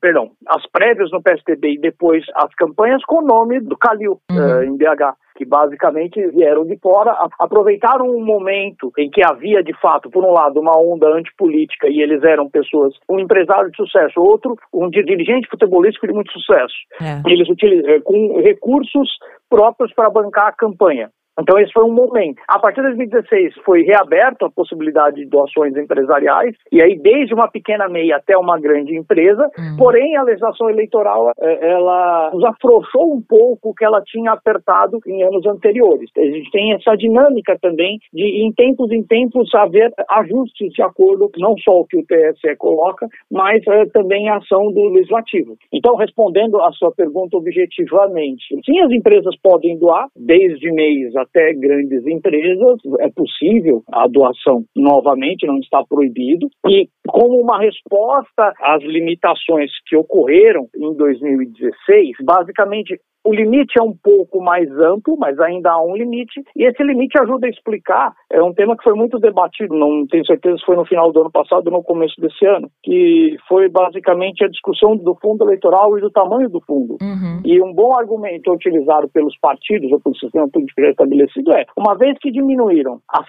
[0.00, 4.58] perdão, as prévias no PSDB e depois as campanhas com o nome do Calil uhum.
[4.58, 9.72] uh, em BH que basicamente vieram de fora, aproveitaram um momento em que havia de
[9.80, 14.20] fato, por um lado, uma onda antipolítica e eles eram pessoas, um empresário de sucesso,
[14.20, 16.74] outro, um dirigente futebolístico de muito sucesso.
[17.00, 17.22] É.
[17.30, 19.08] Eles utilizam eh, com recursos
[19.48, 21.10] próprios para bancar a campanha.
[21.40, 22.40] Então, esse foi um momento.
[22.46, 27.48] A partir de 2016, foi reaberto a possibilidade de doações empresariais, e aí, desde uma
[27.48, 29.50] pequena meia até uma grande empresa.
[29.58, 29.76] Uhum.
[29.78, 34.98] Porém, a legislação eleitoral é, ela nos afrouxou um pouco o que ela tinha apertado
[35.06, 36.10] em anos anteriores.
[36.16, 41.30] A gente tem essa dinâmica também de, em tempos em tempos, haver ajustes de acordo
[41.38, 45.56] não só o que o TSE coloca, mas é, também a ação do legislativo.
[45.72, 52.06] Então, respondendo a sua pergunta objetivamente, sim, as empresas podem doar, desde meios até grandes
[52.06, 56.48] empresas, é possível a doação novamente, não está proibido.
[56.68, 63.94] E como uma resposta às limitações que ocorreram em 2016, basicamente o limite é um
[64.02, 68.12] pouco mais amplo, mas ainda há um limite, e esse limite ajuda a explicar.
[68.30, 71.20] É um tema que foi muito debatido, não tenho certeza se foi no final do
[71.20, 75.96] ano passado ou no começo desse ano, que foi basicamente a discussão do fundo eleitoral
[75.96, 76.96] e do tamanho do fundo.
[77.00, 77.40] Uhum.
[77.44, 80.80] E um bom argumento utilizado pelos partidos ou pelo sistema político
[81.12, 83.26] estabelecido é: uma vez que diminuíram as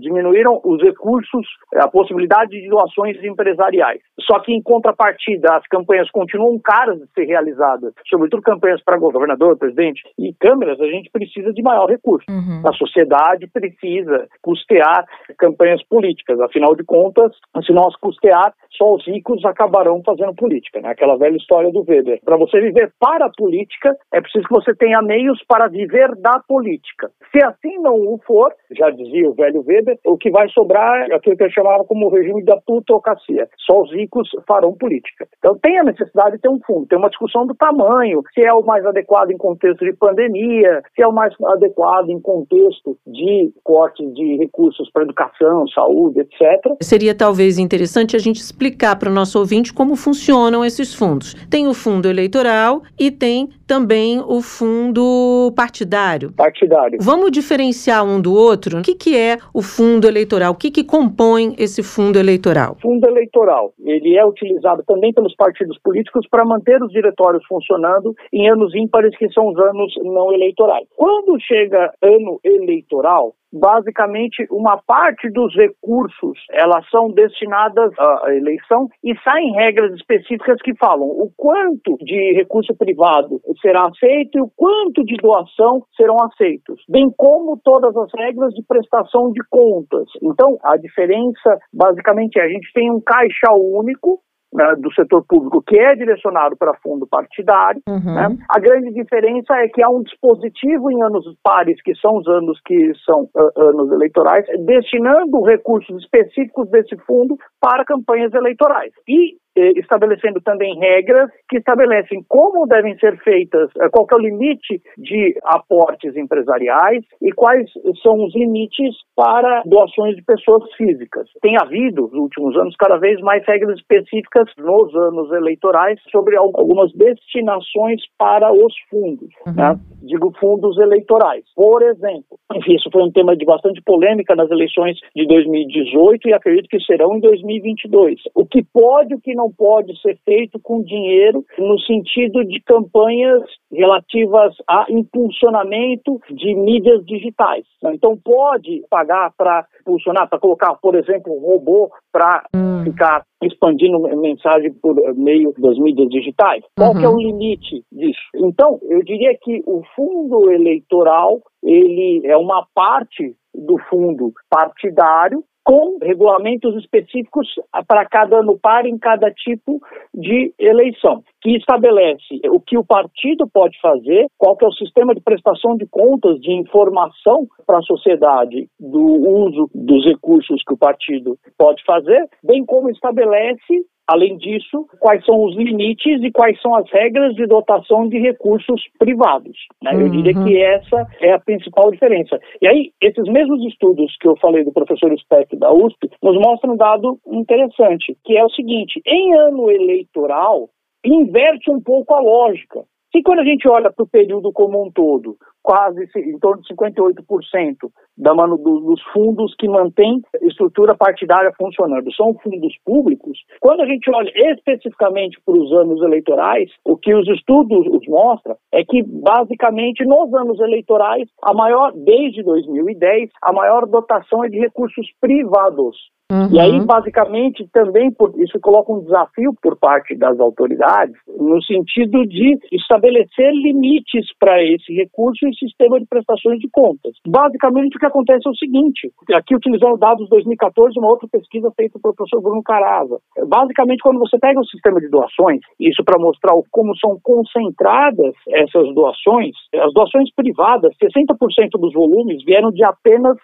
[0.00, 6.58] diminuíram os recursos, a possibilidade de doações empresariais, só que em contrapartida as campanhas continuam
[6.58, 11.62] caras de ser realizadas, sobretudo campanhas para governador presidente, e câmeras, a gente precisa de
[11.62, 12.26] maior recurso.
[12.30, 12.62] Uhum.
[12.66, 15.04] A sociedade precisa custear
[15.38, 16.40] campanhas políticas.
[16.40, 17.32] Afinal de contas,
[17.64, 20.80] se nós custear, só os ricos acabarão fazendo política.
[20.80, 20.90] Né?
[20.90, 22.20] Aquela velha história do Weber.
[22.24, 26.40] Para você viver para a política, é preciso que você tenha meios para viver da
[26.46, 27.10] política.
[27.32, 31.14] Se assim não o for, já dizia o velho Weber, o que vai sobrar é
[31.14, 33.48] aquilo que eu chamava como o regime da plutocracia.
[33.58, 35.26] Só os ricos farão política.
[35.38, 38.52] Então tem a necessidade de ter um fundo, tem uma discussão do tamanho, se é
[38.52, 43.52] o mais adequado em contexto de pandemia, se é o mais adequado em contexto de
[43.62, 46.76] cortes de recursos para educação, saúde, etc.
[46.82, 51.34] Seria talvez interessante a gente explicar para o nosso ouvinte como funcionam esses fundos.
[51.50, 56.32] Tem o fundo eleitoral e tem também o fundo partidário.
[56.32, 56.98] Partidário.
[57.00, 58.78] Vamos diferenciar um do outro?
[58.78, 60.52] O que, que é o fundo eleitoral?
[60.52, 62.76] O que, que compõe esse fundo eleitoral?
[62.80, 68.48] Fundo eleitoral, ele é utilizado também pelos partidos políticos para manter os diretórios funcionando em
[68.48, 70.86] anos ímpares que são os anos não eleitorais.
[70.96, 79.14] Quando chega ano eleitoral, basicamente uma parte dos recursos elas são destinadas à eleição e
[79.22, 85.04] saem regras específicas que falam o quanto de recurso privado será aceito e o quanto
[85.04, 90.08] de doação serão aceitos, bem como todas as regras de prestação de contas.
[90.22, 94.20] Então, a diferença basicamente é a gente tem um caixa único
[94.52, 97.80] né, do setor público que é direcionado para fundo partidário.
[97.88, 98.14] Uhum.
[98.14, 98.36] Né?
[98.48, 102.60] A grande diferença é que há um dispositivo em anos pares, que são os anos
[102.64, 108.92] que são uh, anos eleitorais, destinando recursos específicos desse fundo para campanhas eleitorais.
[109.08, 114.82] E estabelecendo também regras que estabelecem como devem ser feitas, eh, qual é o limite
[114.98, 117.70] de aportes empresariais e quais
[118.02, 121.28] são os limites para doações de pessoas físicas.
[121.40, 126.92] Tem havido, nos últimos anos, cada vez mais regras específicas nos anos eleitorais sobre algumas
[126.92, 129.54] destinações para os fundos, uhum.
[129.54, 129.78] né?
[130.02, 131.44] digo fundos eleitorais.
[131.54, 132.38] Por exemplo,
[132.68, 137.16] isso foi um tema de bastante polêmica nas eleições de 2018 e acredito que serão
[137.16, 138.20] em 2022.
[138.34, 142.60] O que pode, o que não não pode ser feito com dinheiro no sentido de
[142.62, 143.42] campanhas
[143.72, 147.64] relativas a impulsionamento de mídias digitais.
[147.84, 152.82] Então, pode pagar para impulsionar, para colocar, por exemplo, um robô para hum.
[152.84, 156.64] ficar expandindo mensagem por meio das mídias digitais?
[156.76, 156.98] Qual uhum.
[156.98, 157.18] que é o uhum.
[157.18, 158.20] limite disso?
[158.34, 165.98] Então, eu diria que o fundo eleitoral ele é uma parte do fundo partidário com
[166.00, 167.48] regulamentos específicos
[167.88, 169.82] para cada ano par em cada tipo
[170.14, 175.12] de eleição, que estabelece o que o partido pode fazer, qual que é o sistema
[175.12, 180.78] de prestação de contas, de informação para a sociedade do uso dos recursos que o
[180.78, 186.76] partido pode fazer, bem como estabelece Além disso, quais são os limites e quais são
[186.76, 189.56] as regras de dotação de recursos privados.
[189.82, 189.92] Né?
[189.92, 190.00] Uhum.
[190.02, 190.62] Eu diria que uhum.
[190.62, 192.38] essa é a principal diferença.
[192.62, 196.74] E aí, esses mesmos estudos que eu falei do professor Speck da USP nos mostram
[196.74, 200.68] um dado interessante, que é o seguinte: em ano eleitoral,
[201.04, 202.84] inverte um pouco a lógica.
[203.14, 206.68] E quando a gente olha para o período como um todo, quase em torno de
[206.74, 213.38] 58% da mano, dos fundos que mantêm estrutura partidária funcionando são fundos públicos.
[213.60, 218.56] Quando a gente olha especificamente para os anos eleitorais, o que os estudos os mostram
[218.72, 224.58] é que, basicamente, nos anos eleitorais, a maior, desde 2010, a maior dotação é de
[224.58, 225.96] recursos privados.
[226.30, 226.48] Uhum.
[226.50, 232.26] E aí, basicamente, também por, isso coloca um desafio por parte das autoridades, no sentido
[232.26, 237.12] de estabelecer limites para esse recurso e sistema de prestações de contas.
[237.24, 241.70] Basicamente, o que acontece é o seguinte: aqui utilizando dados de 2014, uma outra pesquisa
[241.76, 243.18] feita pelo professor Bruno Caraza.
[243.46, 248.92] Basicamente, quando você pega o sistema de doações, isso para mostrar como são concentradas essas
[248.94, 253.36] doações, as doações privadas, 60% dos volumes vieram de apenas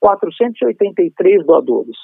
[0.00, 1.96] 483 doadores.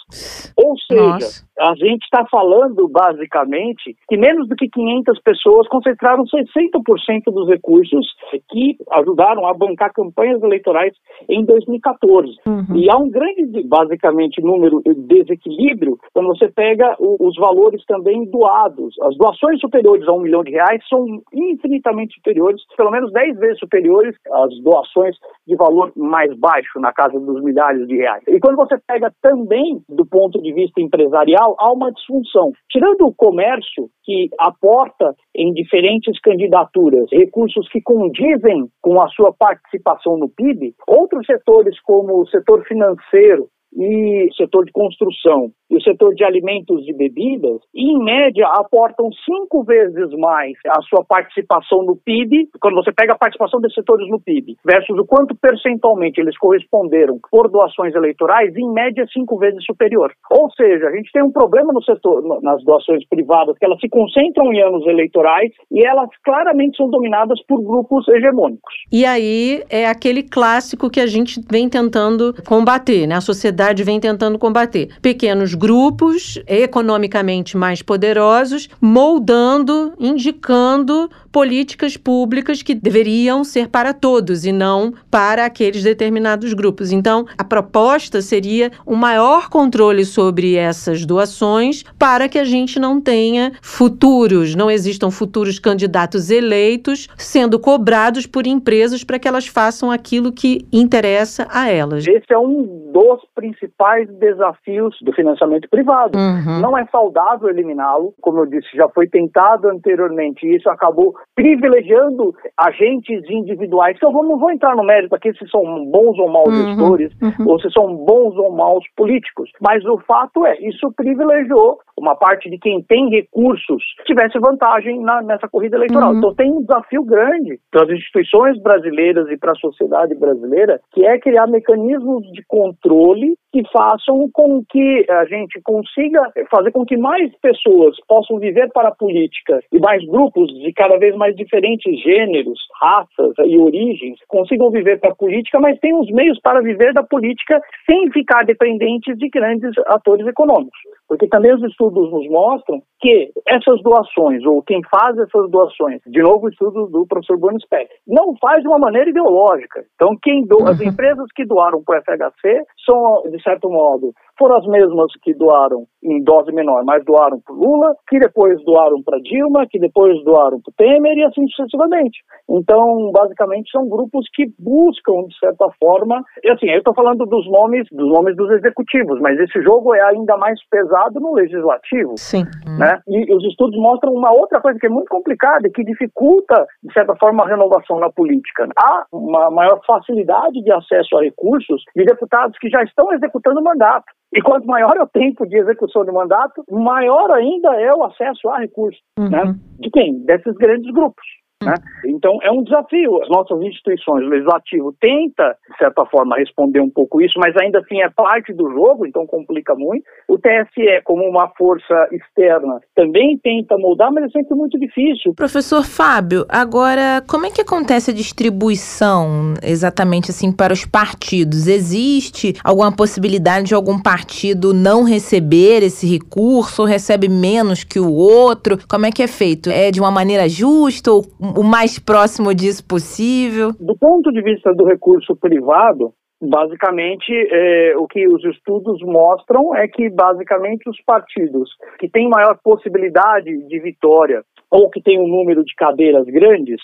[0.57, 1.47] Ou seja, Nossa.
[1.59, 8.07] a gente está falando basicamente que menos do que 500 pessoas concentraram 60% dos recursos
[8.51, 10.95] que ajudaram a bancar campanhas eleitorais
[11.29, 12.37] em 2014.
[12.47, 12.77] Uhum.
[12.77, 18.25] E há um grande, basicamente, número de desequilíbrio quando você pega o, os valores também
[18.27, 18.95] doados.
[19.03, 23.59] As doações superiores a um milhão de reais são infinitamente superiores, pelo menos 10 vezes
[23.59, 25.17] superiores às doações
[25.47, 28.23] de valor mais baixo, na casa dos milhares de reais.
[28.29, 32.53] E quando você pega também do ponto de vista empresarial, há uma disfunção.
[32.71, 40.17] Tirando o comércio, que aporta em diferentes candidaturas recursos que condizem com a sua participação
[40.17, 46.15] no PIB, outros setores, como o setor financeiro, e setor de construção e o setor
[46.15, 52.49] de alimentos e bebidas, em média, aportam cinco vezes mais a sua participação no PIB,
[52.61, 57.19] quando você pega a participação desses setores no PIB, versus o quanto percentualmente eles corresponderam
[57.31, 60.13] por doações eleitorais, em média, cinco vezes superior.
[60.31, 63.89] Ou seja, a gente tem um problema no setor, nas doações privadas, que elas se
[63.89, 68.75] concentram em anos eleitorais e elas claramente são dominadas por grupos hegemônicos.
[68.93, 73.17] E aí é aquele clássico que a gente vem tentando combater, né?
[73.17, 74.91] A sociedade sociedade vem tentando combater.
[75.03, 84.53] Pequenos grupos economicamente mais poderosos, moldando, indicando políticas públicas que deveriam ser para todos e
[84.53, 86.93] não para aqueles determinados grupos.
[86.93, 93.03] Então, a proposta seria um maior controle sobre essas doações para que a gente não
[93.03, 99.91] tenha futuros, não existam futuros candidatos eleitos sendo cobrados por empresas para que elas façam
[99.91, 102.07] aquilo que interessa a elas.
[102.07, 106.17] Esse é um dos principais desafios do financiamento privado.
[106.17, 106.61] Uhum.
[106.63, 112.35] Não é saudável eliminá-lo, como eu disse, já foi tentado anteriormente, e isso acabou privilegiando
[112.57, 116.67] agentes individuais, eu não vou entrar no mérito aqui se são bons ou maus uhum.
[116.67, 117.49] gestores, uhum.
[117.49, 122.51] ou se são bons ou maus políticos, mas o fato é, isso privilegiou uma parte
[122.51, 126.13] de quem tem recursos tivesse vantagem na, nessa corrida eleitoral.
[126.13, 126.19] Uhum.
[126.19, 131.05] Então tem um desafio grande para as instituições brasileiras e para a sociedade brasileira, que
[131.05, 136.21] é criar mecanismos de controle que façam com que a gente consiga
[136.51, 140.99] fazer com que mais pessoas possam viver para a política e mais grupos de cada
[140.99, 146.11] vez mais diferentes gêneros, raças e origens consigam viver para a política, mas tenham os
[146.11, 150.79] meios para viver da política sem ficar dependentes de grandes atores econômicos.
[151.09, 156.21] Porque também os estudos nos mostram que essas doações, ou quem faz essas doações, de
[156.21, 159.85] novo o estudo do professor Bonis Peck, não faz de uma maneira ideológica.
[159.95, 164.57] Então, quem doa, as empresas que doaram para o FHC são, de certo modo, foram
[164.57, 169.19] as mesmas que doaram em dose menor, mas doaram para Lula, que depois doaram para
[169.21, 172.19] Dilma, que depois doaram para Temer e assim sucessivamente.
[172.49, 177.51] Então, basicamente, são grupos que buscam, de certa forma, e assim, eu estou falando dos
[177.51, 182.15] nomes, dos nomes dos executivos, mas esse jogo é ainda mais pesado no legislativo.
[182.17, 182.45] Sim.
[182.79, 183.01] Né?
[183.09, 186.93] E os estudos mostram uma outra coisa que é muito complicada e que dificulta, de
[186.93, 188.69] certa forma, a renovação na política.
[188.79, 194.07] Há uma maior facilidade de acesso a recursos de deputados que já estão executando mandato.
[194.37, 198.51] E quanto maior é o tempo de execução de mandato, maior ainda é o acesso
[198.51, 199.01] a recursos.
[199.19, 199.25] Né?
[199.25, 199.31] Uhum.
[199.31, 199.59] Né?
[199.81, 200.19] De quem?
[200.27, 201.25] Desses grandes grupos.
[201.63, 201.75] Né?
[202.05, 203.23] Então, é um desafio.
[203.23, 207.79] As nossas instituições, o legislativo tenta, de certa forma, responder um pouco isso, mas ainda
[207.79, 210.05] assim é parte do jogo, então complica muito.
[210.29, 215.35] O TSE, como uma força externa, também tenta moldar, mas é sempre muito difícil.
[215.35, 221.67] Professor Fábio, agora, como é que acontece a distribuição exatamente assim para os partidos?
[221.67, 228.13] Existe alguma possibilidade de algum partido não receber esse recurso ou recebe menos que o
[228.13, 228.79] outro?
[228.89, 229.71] Como é que é feito?
[229.71, 231.25] É de uma maneira justa ou
[231.55, 233.73] o mais próximo disso possível?
[233.79, 239.89] Do ponto de vista do recurso privado, Basicamente, é, o que os estudos mostram é
[239.89, 245.65] que, basicamente, os partidos que têm maior possibilidade de vitória ou que têm um número
[245.65, 246.77] de cadeiras grandes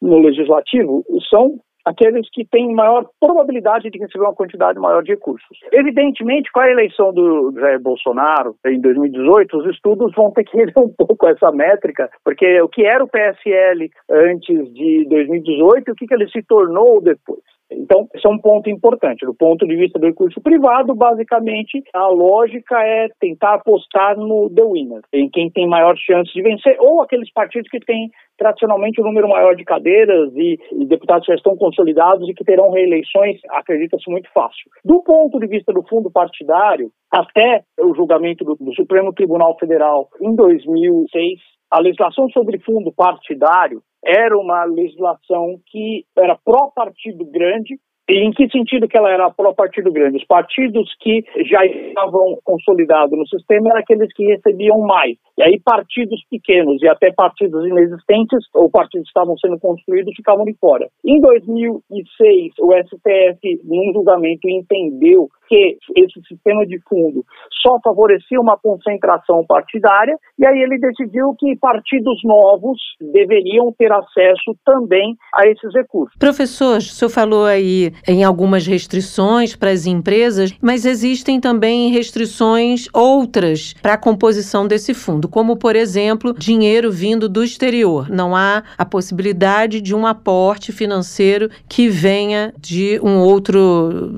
[0.00, 5.58] no legislativo são aqueles que têm maior probabilidade de receber uma quantidade maior de recursos.
[5.72, 10.78] Evidentemente, com a eleição do Jair Bolsonaro em 2018, os estudos vão ter que rever
[10.78, 15.94] um pouco essa métrica, porque o que era o PSL antes de 2018 e o
[15.94, 17.40] que, que ele se tornou depois.
[17.72, 19.24] Então, esse é um ponto importante.
[19.24, 24.62] Do ponto de vista do recurso privado, basicamente, a lógica é tentar apostar no the
[24.62, 29.04] winner, em quem tem maior chance de vencer, ou aqueles partidos que têm tradicionalmente um
[29.04, 34.10] número maior de cadeiras e, e deputados já estão consolidados e que terão reeleições, acredita-se
[34.10, 34.70] muito fácil.
[34.84, 40.08] Do ponto de vista do fundo partidário, até o julgamento do, do Supremo Tribunal Federal
[40.22, 41.38] em 2006,
[41.70, 47.78] a legislação sobre fundo partidário era uma legislação que era pró-partido grande,
[48.08, 50.16] e em que sentido que ela era pró-partido grande?
[50.16, 55.16] Os partidos que já estavam consolidados no sistema eram aqueles que recebiam mais.
[55.38, 60.44] E aí partidos pequenos e até partidos inexistentes ou partidos que estavam sendo construídos ficavam
[60.44, 60.88] de fora.
[61.04, 67.24] Em 2006, o STF, num julgamento, entendeu que esse sistema de fundo
[67.60, 72.78] só favorecia uma concentração partidária, e aí ele decidiu que partidos novos
[73.12, 76.16] deveriam ter acesso também a esses recursos.
[76.18, 82.86] Professor, o senhor falou aí em algumas restrições para as empresas, mas existem também restrições
[82.94, 88.08] outras para a composição desse fundo, como, por exemplo, dinheiro vindo do exterior.
[88.08, 93.60] Não há a possibilidade de um aporte financeiro que venha de um outro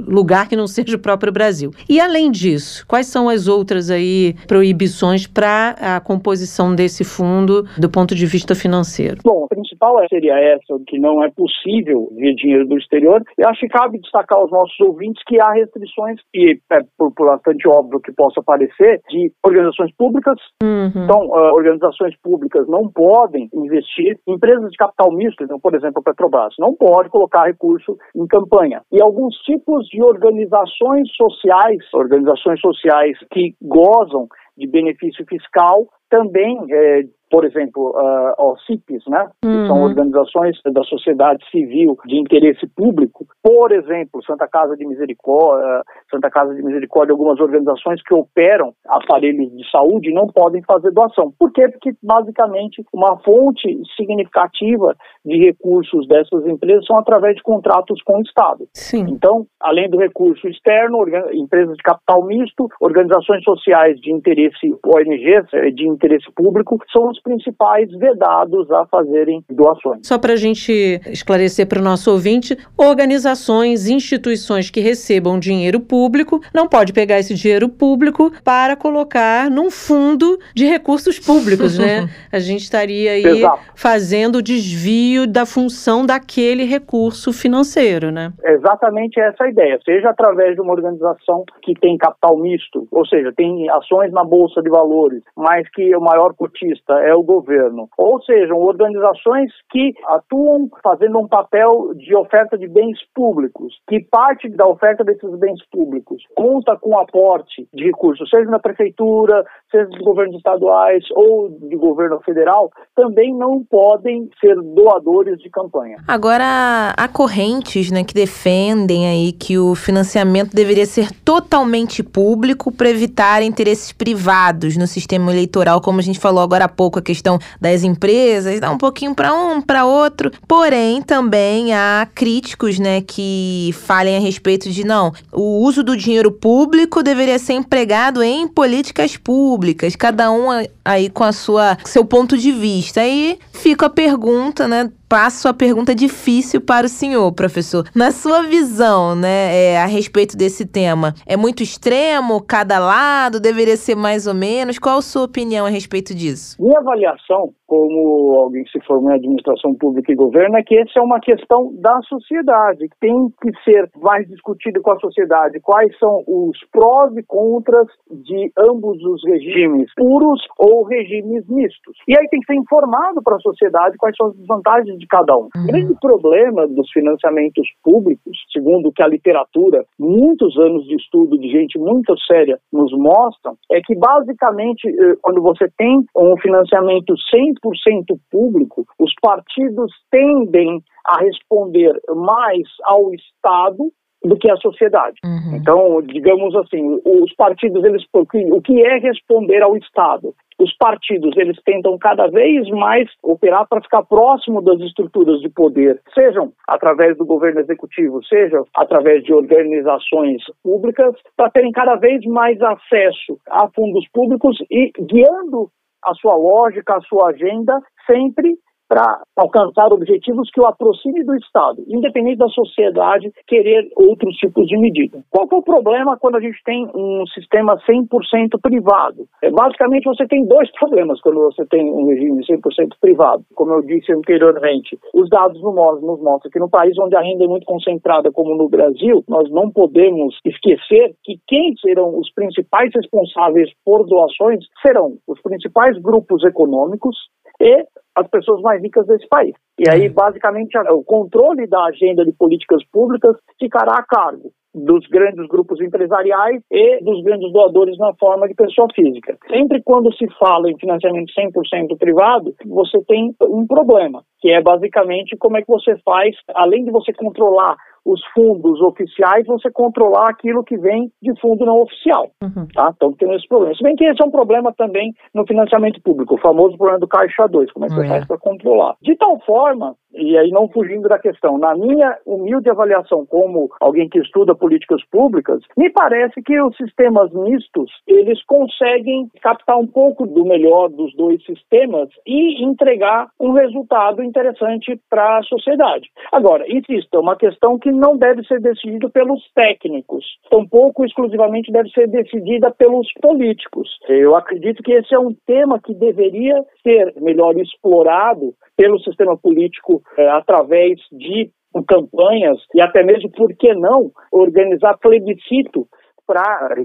[0.06, 1.70] lugar que não seja o próprio próprio Brasil.
[1.88, 7.88] E além disso, quais são as outras aí proibições para a composição desse fundo do
[7.88, 9.18] ponto de vista financeiro?
[9.24, 13.22] Bom, a principal seria essa, que não é possível vir dinheiro do exterior.
[13.38, 17.26] Eu acho que cabe destacar aos nossos ouvintes que há restrições, e é por, por
[17.26, 20.38] bastante óbvio que possa parecer, de organizações públicas.
[20.62, 21.04] Uhum.
[21.04, 26.02] Então, uh, organizações públicas não podem investir, empresas de capital misto, então, por exemplo, a
[26.02, 28.82] Petrobras, não pode colocar recurso em campanha.
[28.90, 37.04] E alguns tipos de organizações sociais, organizações sociais que gozam de benefício fiscal, também é,
[37.32, 39.26] por exemplo, uh, OCIPs, né?
[39.42, 39.62] Uhum.
[39.62, 45.82] que são organizações da sociedade civil de interesse público, por exemplo, Santa Casa de Misericórdia,
[46.10, 51.32] Santa Casa de Misericórdia, algumas organizações que operam aparelhos de saúde não podem fazer doação.
[51.38, 51.66] Por quê?
[51.70, 54.94] Porque, basicamente, uma fonte significativa
[55.24, 58.66] de recursos dessas empresas são através de contratos com o Estado.
[58.74, 59.06] Sim.
[59.08, 65.70] Então, além do recurso externo, empresas de capital misto, organizações sociais de interesse, ONGs eh,
[65.70, 66.01] de interesse
[66.34, 70.00] público, são os principais vedados a fazerem doações.
[70.06, 76.40] Só para a gente esclarecer para o nosso ouvinte, organizações, instituições que recebam dinheiro público
[76.54, 82.08] não pode pegar esse dinheiro público para colocar num fundo de recursos públicos, né?
[82.32, 83.60] A gente estaria aí Exato.
[83.74, 88.32] fazendo desvio da função daquele recurso financeiro, né?
[88.44, 93.32] Exatamente essa a ideia, seja através de uma organização que tem capital misto, ou seja,
[93.36, 97.88] tem ações na bolsa de valores, mas que o maior cotista é é o governo.
[97.96, 104.48] Ou sejam organizações que atuam fazendo um papel de oferta de bens públicos, que parte
[104.48, 110.00] da oferta desses bens públicos conta com aporte de recursos, seja na prefeitura, seja dos
[110.00, 115.98] governos estaduais ou de governo federal, também não podem ser doadores de campanha.
[116.08, 122.88] Agora, há correntes né, que defendem aí que o financiamento deveria ser totalmente público para
[122.88, 127.38] evitar interesses privados no sistema eleitoral, como a gente falou agora há pouco a questão
[127.60, 130.30] das empresas, dá um pouquinho para um, para outro.
[130.46, 136.30] Porém, também há críticos, né, que falem a respeito de não, o uso do dinheiro
[136.30, 140.48] público deveria ser empregado em políticas públicas, cada um
[140.84, 143.00] aí com a sua seu ponto de vista.
[143.00, 147.84] Aí fica a pergunta, né, passo a pergunta difícil para o senhor, professor.
[147.94, 152.42] Na sua visão, né, é, a respeito desse tema, é muito extremo?
[152.42, 154.78] Cada lado deveria ser mais ou menos?
[154.78, 156.56] Qual a sua opinião a respeito disso?
[156.58, 160.98] Minha avaliação, como alguém que se formou em administração pública e governo, é que essa
[160.98, 162.88] é uma questão da sociedade.
[162.98, 168.50] Tem que ser mais discutido com a sociedade quais são os prós e contras de
[168.58, 171.98] ambos os regimes, puros ou regimes mistos.
[172.08, 175.36] E aí tem que ser informado para a sociedade quais são as vantagens de cada
[175.36, 175.48] um.
[175.54, 175.64] Uhum.
[175.64, 181.38] O grande problema dos financiamentos públicos, segundo o que a literatura, muitos anos de estudo
[181.38, 187.14] de gente muito séria nos mostram, é que basicamente eh, quando você tem um financiamento
[187.34, 193.90] 100% público, os partidos tendem a responder mais ao Estado
[194.24, 195.18] do que a sociedade.
[195.24, 195.56] Uhum.
[195.56, 200.34] Então, digamos assim, os partidos, eles, o que é responder ao Estado?
[200.62, 206.00] Os partidos, eles tentam cada vez mais operar para ficar próximo das estruturas de poder,
[206.14, 212.62] sejam através do governo executivo, seja através de organizações públicas, para terem cada vez mais
[212.62, 215.68] acesso a fundos públicos e guiando
[216.04, 218.56] a sua lógica, a sua agenda, sempre
[218.92, 224.76] para alcançar objetivos que o aproxime do Estado, independente da sociedade querer outros tipos de
[224.76, 225.24] medida.
[225.30, 229.24] Qual é o problema quando a gente tem um sistema 100% privado?
[229.42, 232.60] É, basicamente, você tem dois problemas quando você tem um regime 100%
[233.00, 233.42] privado.
[233.54, 237.48] Como eu disse anteriormente, os dados nos mostram que no país onde a renda é
[237.48, 243.70] muito concentrada, como no Brasil, nós não podemos esquecer que quem serão os principais responsáveis
[243.86, 247.16] por doações serão os principais grupos econômicos
[247.62, 249.54] e as pessoas mais ricas desse país.
[249.78, 250.14] E aí, uhum.
[250.14, 256.62] basicamente, o controle da agenda de políticas públicas ficará a cargo dos grandes grupos empresariais
[256.70, 259.36] e dos grandes doadores na forma de pessoa física.
[259.50, 265.36] Sempre quando se fala em financiamento 100% privado, você tem um problema, que é basicamente
[265.36, 270.64] como é que você faz, além de você controlar os fundos oficiais, você controlar aquilo
[270.64, 272.30] que vem de fundo não oficial.
[272.42, 272.66] Uhum.
[272.74, 272.92] Tá?
[272.94, 273.74] Então tem esse problema.
[273.74, 277.08] Se bem que esse é um problema também no financiamento público, o famoso problema do
[277.08, 278.08] Caixa 2, como é que você é.
[278.08, 278.96] faz para controlar.
[279.02, 284.08] De tal forma e aí não fugindo da questão, na minha humilde avaliação como alguém
[284.08, 290.26] que estuda políticas públicas, me parece que os sistemas mistos, eles conseguem captar um pouco
[290.26, 296.08] do melhor dos dois sistemas e entregar um resultado interessante para a sociedade.
[296.30, 301.88] Agora, insisto, é uma questão que não deve ser decidida pelos técnicos, tampouco exclusivamente deve
[301.90, 303.88] ser decidida pelos políticos.
[304.08, 310.02] Eu acredito que esse é um tema que deveria ser melhor explorado pelo sistema político
[310.18, 311.50] é, através de
[311.86, 315.86] campanhas e até mesmo, por que não, organizar plebiscito
[316.26, 316.76] para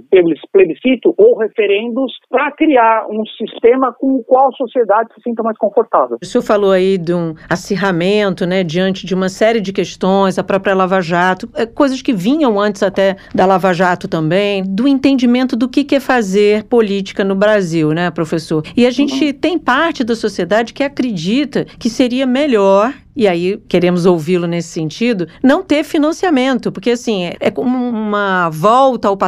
[0.51, 5.57] plebiscito ou referendos para criar um sistema com o qual a sociedade se sinta mais
[5.57, 6.17] confortável.
[6.21, 10.43] O senhor falou aí de um acirramento, né, diante de uma série de questões, a
[10.43, 15.55] própria Lava Jato, é, coisas que vinham antes até da Lava Jato também, do entendimento
[15.55, 18.63] do que é fazer política no Brasil, né, professor?
[18.75, 19.33] E a gente uhum.
[19.33, 25.27] tem parte da sociedade que acredita que seria melhor e aí queremos ouvi-lo nesse sentido,
[25.41, 29.26] não ter financiamento, porque assim, é, é como uma volta ao passado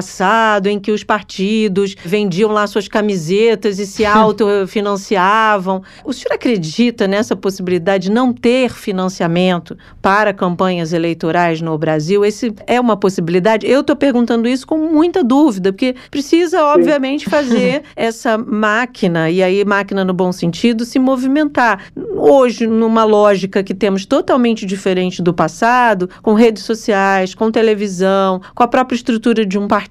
[0.70, 5.82] em que os partidos vendiam lá suas camisetas e se autofinanciavam.
[6.04, 12.24] O senhor acredita nessa possibilidade de não ter financiamento para campanhas eleitorais no Brasil?
[12.24, 13.68] Esse é uma possibilidade?
[13.68, 19.64] Eu estou perguntando isso com muita dúvida, porque precisa, obviamente, fazer essa máquina, e aí
[19.66, 21.86] máquina no bom sentido, se movimentar.
[22.16, 28.64] Hoje, numa lógica que temos totalmente diferente do passado, com redes sociais, com televisão, com
[28.64, 29.89] a própria estrutura de um partido,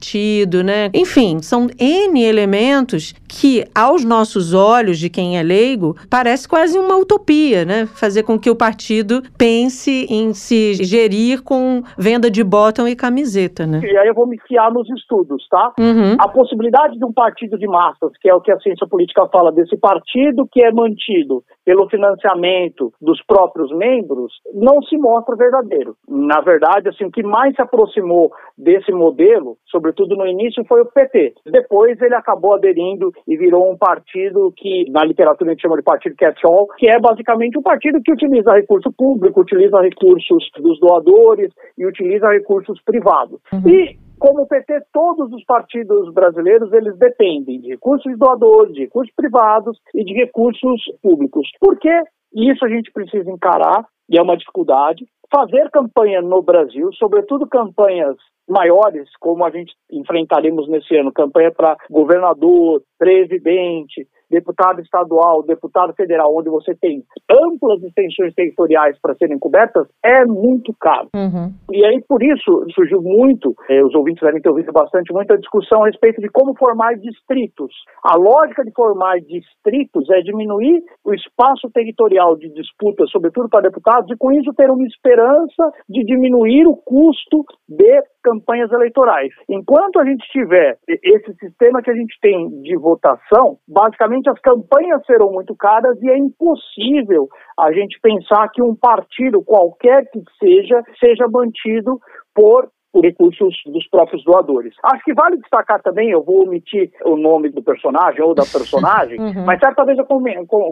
[0.64, 0.90] né?
[0.94, 6.96] Enfim, são N elementos que, aos nossos olhos, de quem é leigo, parece quase uma
[6.96, 7.86] utopia, né?
[7.86, 13.66] Fazer com que o partido pense em se gerir com venda de botão e camiseta,
[13.66, 13.80] né?
[13.82, 15.72] E aí eu vou me fiar nos estudos, tá?
[15.78, 16.16] Uhum.
[16.18, 19.52] A possibilidade de um partido de massas, que é o que a ciência política fala,
[19.52, 25.94] desse partido que é mantido pelo financiamento dos próprios membros não se mostra verdadeiro.
[26.08, 29.56] Na verdade, assim, o que mais se aproximou desse modelo,
[29.88, 31.34] sobretudo no início, foi o PT.
[31.46, 35.82] Depois ele acabou aderindo e virou um partido que, na literatura a gente chama de
[35.82, 41.52] partido catch-all, que é basicamente um partido que utiliza recurso público, utiliza recursos dos doadores
[41.76, 43.40] e utiliza recursos privados.
[43.52, 43.68] Uhum.
[43.68, 48.80] E como o PT, todos os partidos brasileiros eles dependem de recursos de doadores, de
[48.80, 51.48] recursos privados e de recursos públicos.
[51.60, 52.02] Por quê?
[52.34, 55.06] Isso a gente precisa encarar e é uma dificuldade.
[55.32, 58.16] Fazer campanha no Brasil, sobretudo campanhas
[58.48, 66.36] maiores, como a gente enfrentaremos nesse ano, campanha para governador, presidente, deputado estadual, deputado federal,
[66.36, 71.08] onde você tem amplas extensões territoriais para serem cobertas, é muito caro.
[71.14, 71.52] Uhum.
[71.72, 75.82] E aí, por isso, surgiu muito, eh, os ouvintes devem ter ouvido bastante, muita discussão
[75.82, 77.72] a respeito de como formar distritos.
[78.04, 84.10] A lógica de formar distritos é diminuir o espaço territorial de disputa, sobretudo para deputados,
[84.10, 89.32] e com isso ter uma esperança de diminuir o custo de campanhas eleitorais.
[89.48, 95.04] Enquanto a gente tiver esse sistema que a gente tem de votação, basicamente as campanhas
[95.06, 100.82] serão muito caras e é impossível a gente pensar que um partido qualquer que seja
[100.98, 101.98] seja mantido
[102.34, 104.74] por por recursos dos próprios doadores.
[104.82, 109.18] Acho que vale destacar também, eu vou omitir o nome do personagem ou da personagem,
[109.20, 109.44] uhum.
[109.44, 110.06] mas certa vez eu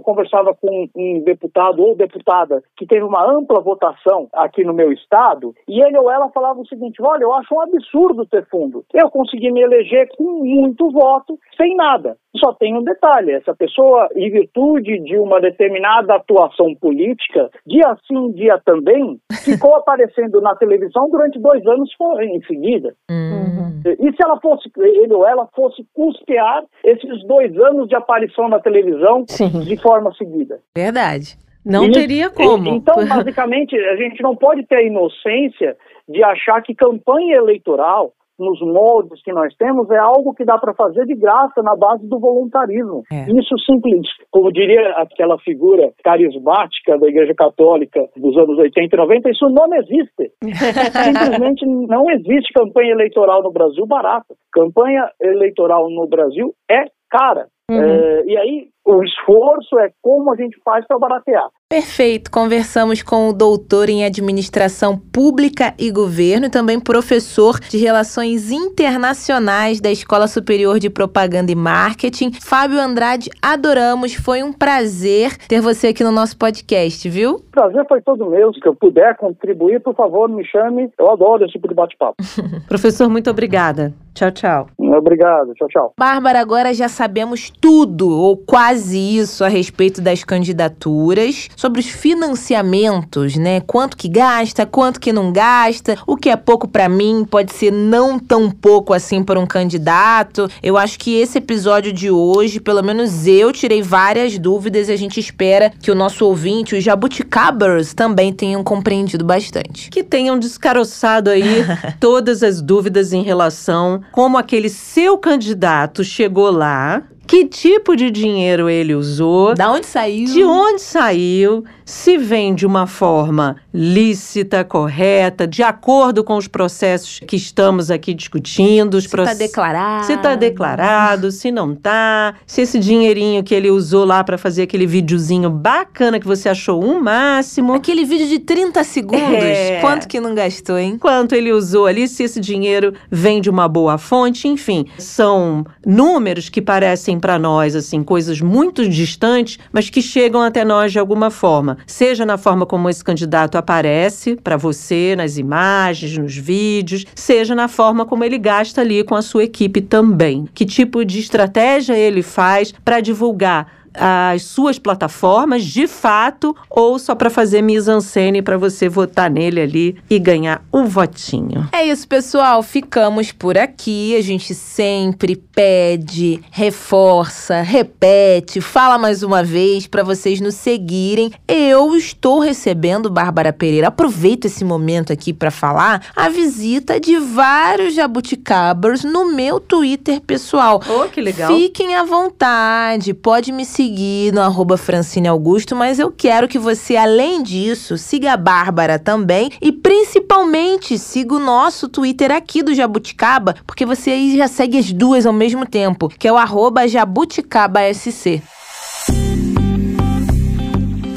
[0.02, 5.54] conversava com um deputado ou deputada que teve uma ampla votação aqui no meu estado,
[5.68, 8.84] e ele ou ela falava o seguinte: olha, eu acho um absurdo ter fundo.
[8.92, 12.16] Eu consegui me eleger com muito voto, sem nada.
[12.38, 18.32] Só tem um detalhe: essa pessoa, em virtude de uma determinada atuação política, dia sim,
[18.32, 22.94] dia também, ficou aparecendo na televisão durante dois anos em seguida.
[23.10, 23.82] Uhum.
[23.84, 28.58] E se ela fosse, ele ou ela fosse custear esses dois anos de aparição na
[28.58, 29.60] televisão sim.
[29.60, 30.60] de forma seguida?
[30.76, 31.36] Verdade.
[31.64, 32.68] Não e, teria como.
[32.68, 35.76] Então, basicamente, a gente não pode ter a inocência
[36.08, 40.74] de achar que campanha eleitoral nos moldes que nós temos é algo que dá para
[40.74, 43.02] fazer de graça na base do voluntarismo.
[43.12, 43.30] É.
[43.30, 49.30] Isso simples, como diria aquela figura carismática da Igreja Católica dos anos 80 e 90,
[49.30, 50.32] isso não existe.
[51.04, 54.34] Simplesmente não existe campanha eleitoral no Brasil barata.
[54.52, 57.46] Campanha eleitoral no Brasil é cara.
[57.70, 57.80] Uhum.
[57.80, 61.48] É, e aí o esforço é como a gente faz para baratear.
[61.68, 62.30] Perfeito.
[62.30, 69.80] Conversamos com o doutor em administração pública e governo e também professor de relações internacionais
[69.80, 73.30] da Escola Superior de Propaganda e Marketing, Fábio Andrade.
[73.42, 74.14] Adoramos.
[74.14, 77.40] Foi um prazer ter você aqui no nosso podcast, viu?
[77.50, 78.54] Prazer foi todo meu.
[78.54, 80.88] Se eu puder contribuir, por favor, me chame.
[80.96, 82.14] Eu adoro esse tipo de bate-papo.
[82.68, 83.92] Professor, muito obrigada.
[84.14, 84.66] Tchau, tchau.
[84.78, 85.52] Obrigado.
[85.54, 85.92] Tchau, tchau.
[85.98, 93.36] Bárbara, agora já sabemos tudo, ou quase isso, a respeito das candidaturas sobre os financiamentos,
[93.36, 93.60] né?
[93.60, 97.72] Quanto que gasta, quanto que não gasta, o que é pouco para mim pode ser
[97.72, 100.48] não tão pouco assim para um candidato.
[100.62, 104.96] Eu acho que esse episódio de hoje, pelo menos eu tirei várias dúvidas e a
[104.96, 109.90] gente espera que o nosso ouvinte, os jabuticabers, também tenham compreendido bastante.
[109.90, 111.64] Que tenham descaroçado aí
[112.00, 118.68] todas as dúvidas em relação como aquele seu candidato chegou lá, que tipo de dinheiro
[118.68, 120.26] ele usou, Da onde saiu?
[120.26, 127.20] de onde saiu, se vem de uma forma lícita, correta, de acordo com os processos
[127.26, 128.94] que estamos aqui discutindo.
[128.96, 130.04] Os Se tá proce- declarado.
[130.06, 134.62] se tá declarado, se não tá, se esse dinheirinho que ele usou lá para fazer
[134.62, 137.74] aquele videozinho bacana que você achou um máximo.
[137.74, 139.20] Aquele vídeo de 30 segundos.
[139.20, 139.78] É.
[139.80, 140.96] Quanto que não gastou, hein?
[140.98, 146.48] Quanto ele usou ali, se esse dinheiro vem de uma boa fonte, enfim, são números
[146.48, 151.30] que parecem para nós assim coisas muito distantes, mas que chegam até nós de alguma
[151.30, 157.54] forma, seja na forma como esse candidato aparece para você nas imagens, nos vídeos, seja
[157.54, 160.48] na forma como ele gasta ali com a sua equipe também.
[160.54, 167.14] Que tipo de estratégia ele faz para divulgar as suas plataformas de fato ou só
[167.14, 171.68] para fazer mise-en-scène para você votar nele ali e ganhar o votinho.
[171.72, 172.62] É isso, pessoal.
[172.62, 174.14] Ficamos por aqui.
[174.16, 181.32] A gente sempre pede, reforça, repete, fala mais uma vez para vocês nos seguirem.
[181.48, 187.94] Eu estou recebendo, Bárbara Pereira, aproveito esse momento aqui para falar, a visita de vários
[187.94, 190.80] jabuticabers no meu Twitter pessoal.
[190.88, 191.54] Oh, que legal.
[191.54, 193.85] Fiquem à vontade, pode me seguir
[194.32, 199.50] no arroba Francine Augusto, mas eu quero que você, além disso, siga a Bárbara também
[199.60, 204.92] e principalmente siga o nosso Twitter aqui do Jabuticaba, porque você aí já segue as
[204.92, 208.42] duas ao mesmo tempo, que é o arroba JabuticabaSC.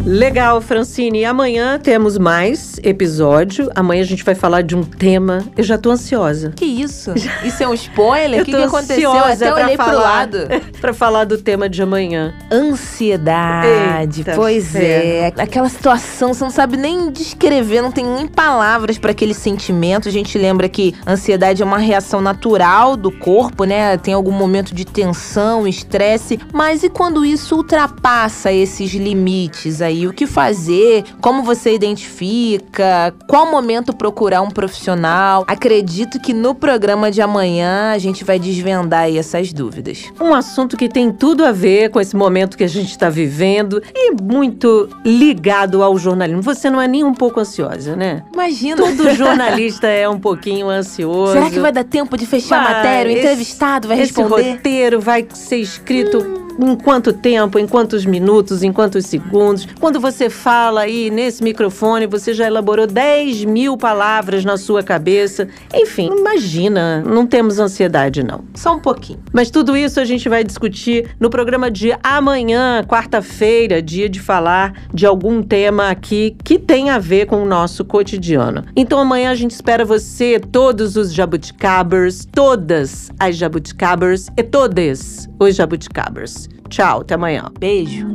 [0.05, 1.19] Legal, Francine.
[1.19, 3.69] E amanhã temos mais episódio.
[3.75, 5.43] Amanhã a gente vai falar de um tema.
[5.57, 6.53] Eu já tô ansiosa.
[6.55, 7.13] Que isso?
[7.43, 8.41] Isso é um spoiler?
[8.41, 9.11] O que, que aconteceu?
[9.11, 9.99] Até olhei pro falar.
[9.99, 10.37] lado.
[10.79, 12.33] Pra falar do tema de amanhã.
[12.49, 15.33] Ansiedade, Eita pois é.
[15.37, 20.07] Aquela situação, você não sabe nem descrever, não tem nem palavras para aquele sentimento.
[20.07, 23.97] A gente lembra que ansiedade é uma reação natural do corpo, né?
[23.97, 29.88] Tem algum momento de tensão, estresse, mas e quando isso ultrapassa esses limites aí?
[30.07, 31.03] O que fazer?
[31.21, 33.13] Como você identifica?
[33.27, 35.43] Qual momento procurar um profissional?
[35.47, 40.05] Acredito que no programa de amanhã a gente vai desvendar aí essas dúvidas.
[40.19, 43.81] Um assunto que tem tudo a ver com esse momento que a gente está vivendo
[43.93, 46.41] e muito ligado ao jornalismo.
[46.41, 48.23] Você não é nem um pouco ansiosa, né?
[48.33, 48.77] Imagina.
[48.77, 51.33] Todo jornalista é um pouquinho ansioso.
[51.33, 53.09] Será que vai dar tempo de fechar a Vai, matéria?
[53.09, 54.51] O esse- entrevistado vai Esse responder?
[54.53, 59.65] roteiro vai ser escrito em quanto tempo, em quantos minutos, em quantos segundos.
[59.79, 65.47] Quando você fala aí nesse microfone, você já elaborou 10 mil palavras na sua cabeça.
[65.73, 68.43] Enfim, imagina, não temos ansiedade, não.
[68.53, 69.19] Só um pouquinho.
[69.31, 74.73] Mas tudo isso a gente vai discutir no programa de amanhã, quarta-feira, dia de falar
[74.93, 78.65] de algum tema aqui que tem a ver com o nosso cotidiano.
[78.75, 85.55] Então amanhã a gente espera você, todos os jabuticabers, todas as jabuticabers e todos os
[85.55, 86.48] jabuticabers.
[86.69, 87.45] Tchau, até amanhã.
[87.59, 88.07] Beijo.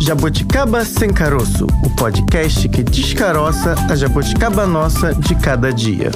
[0.00, 6.12] Jabuticaba Sem Caroço, o podcast que descaroça a jabuticaba nossa de cada dia.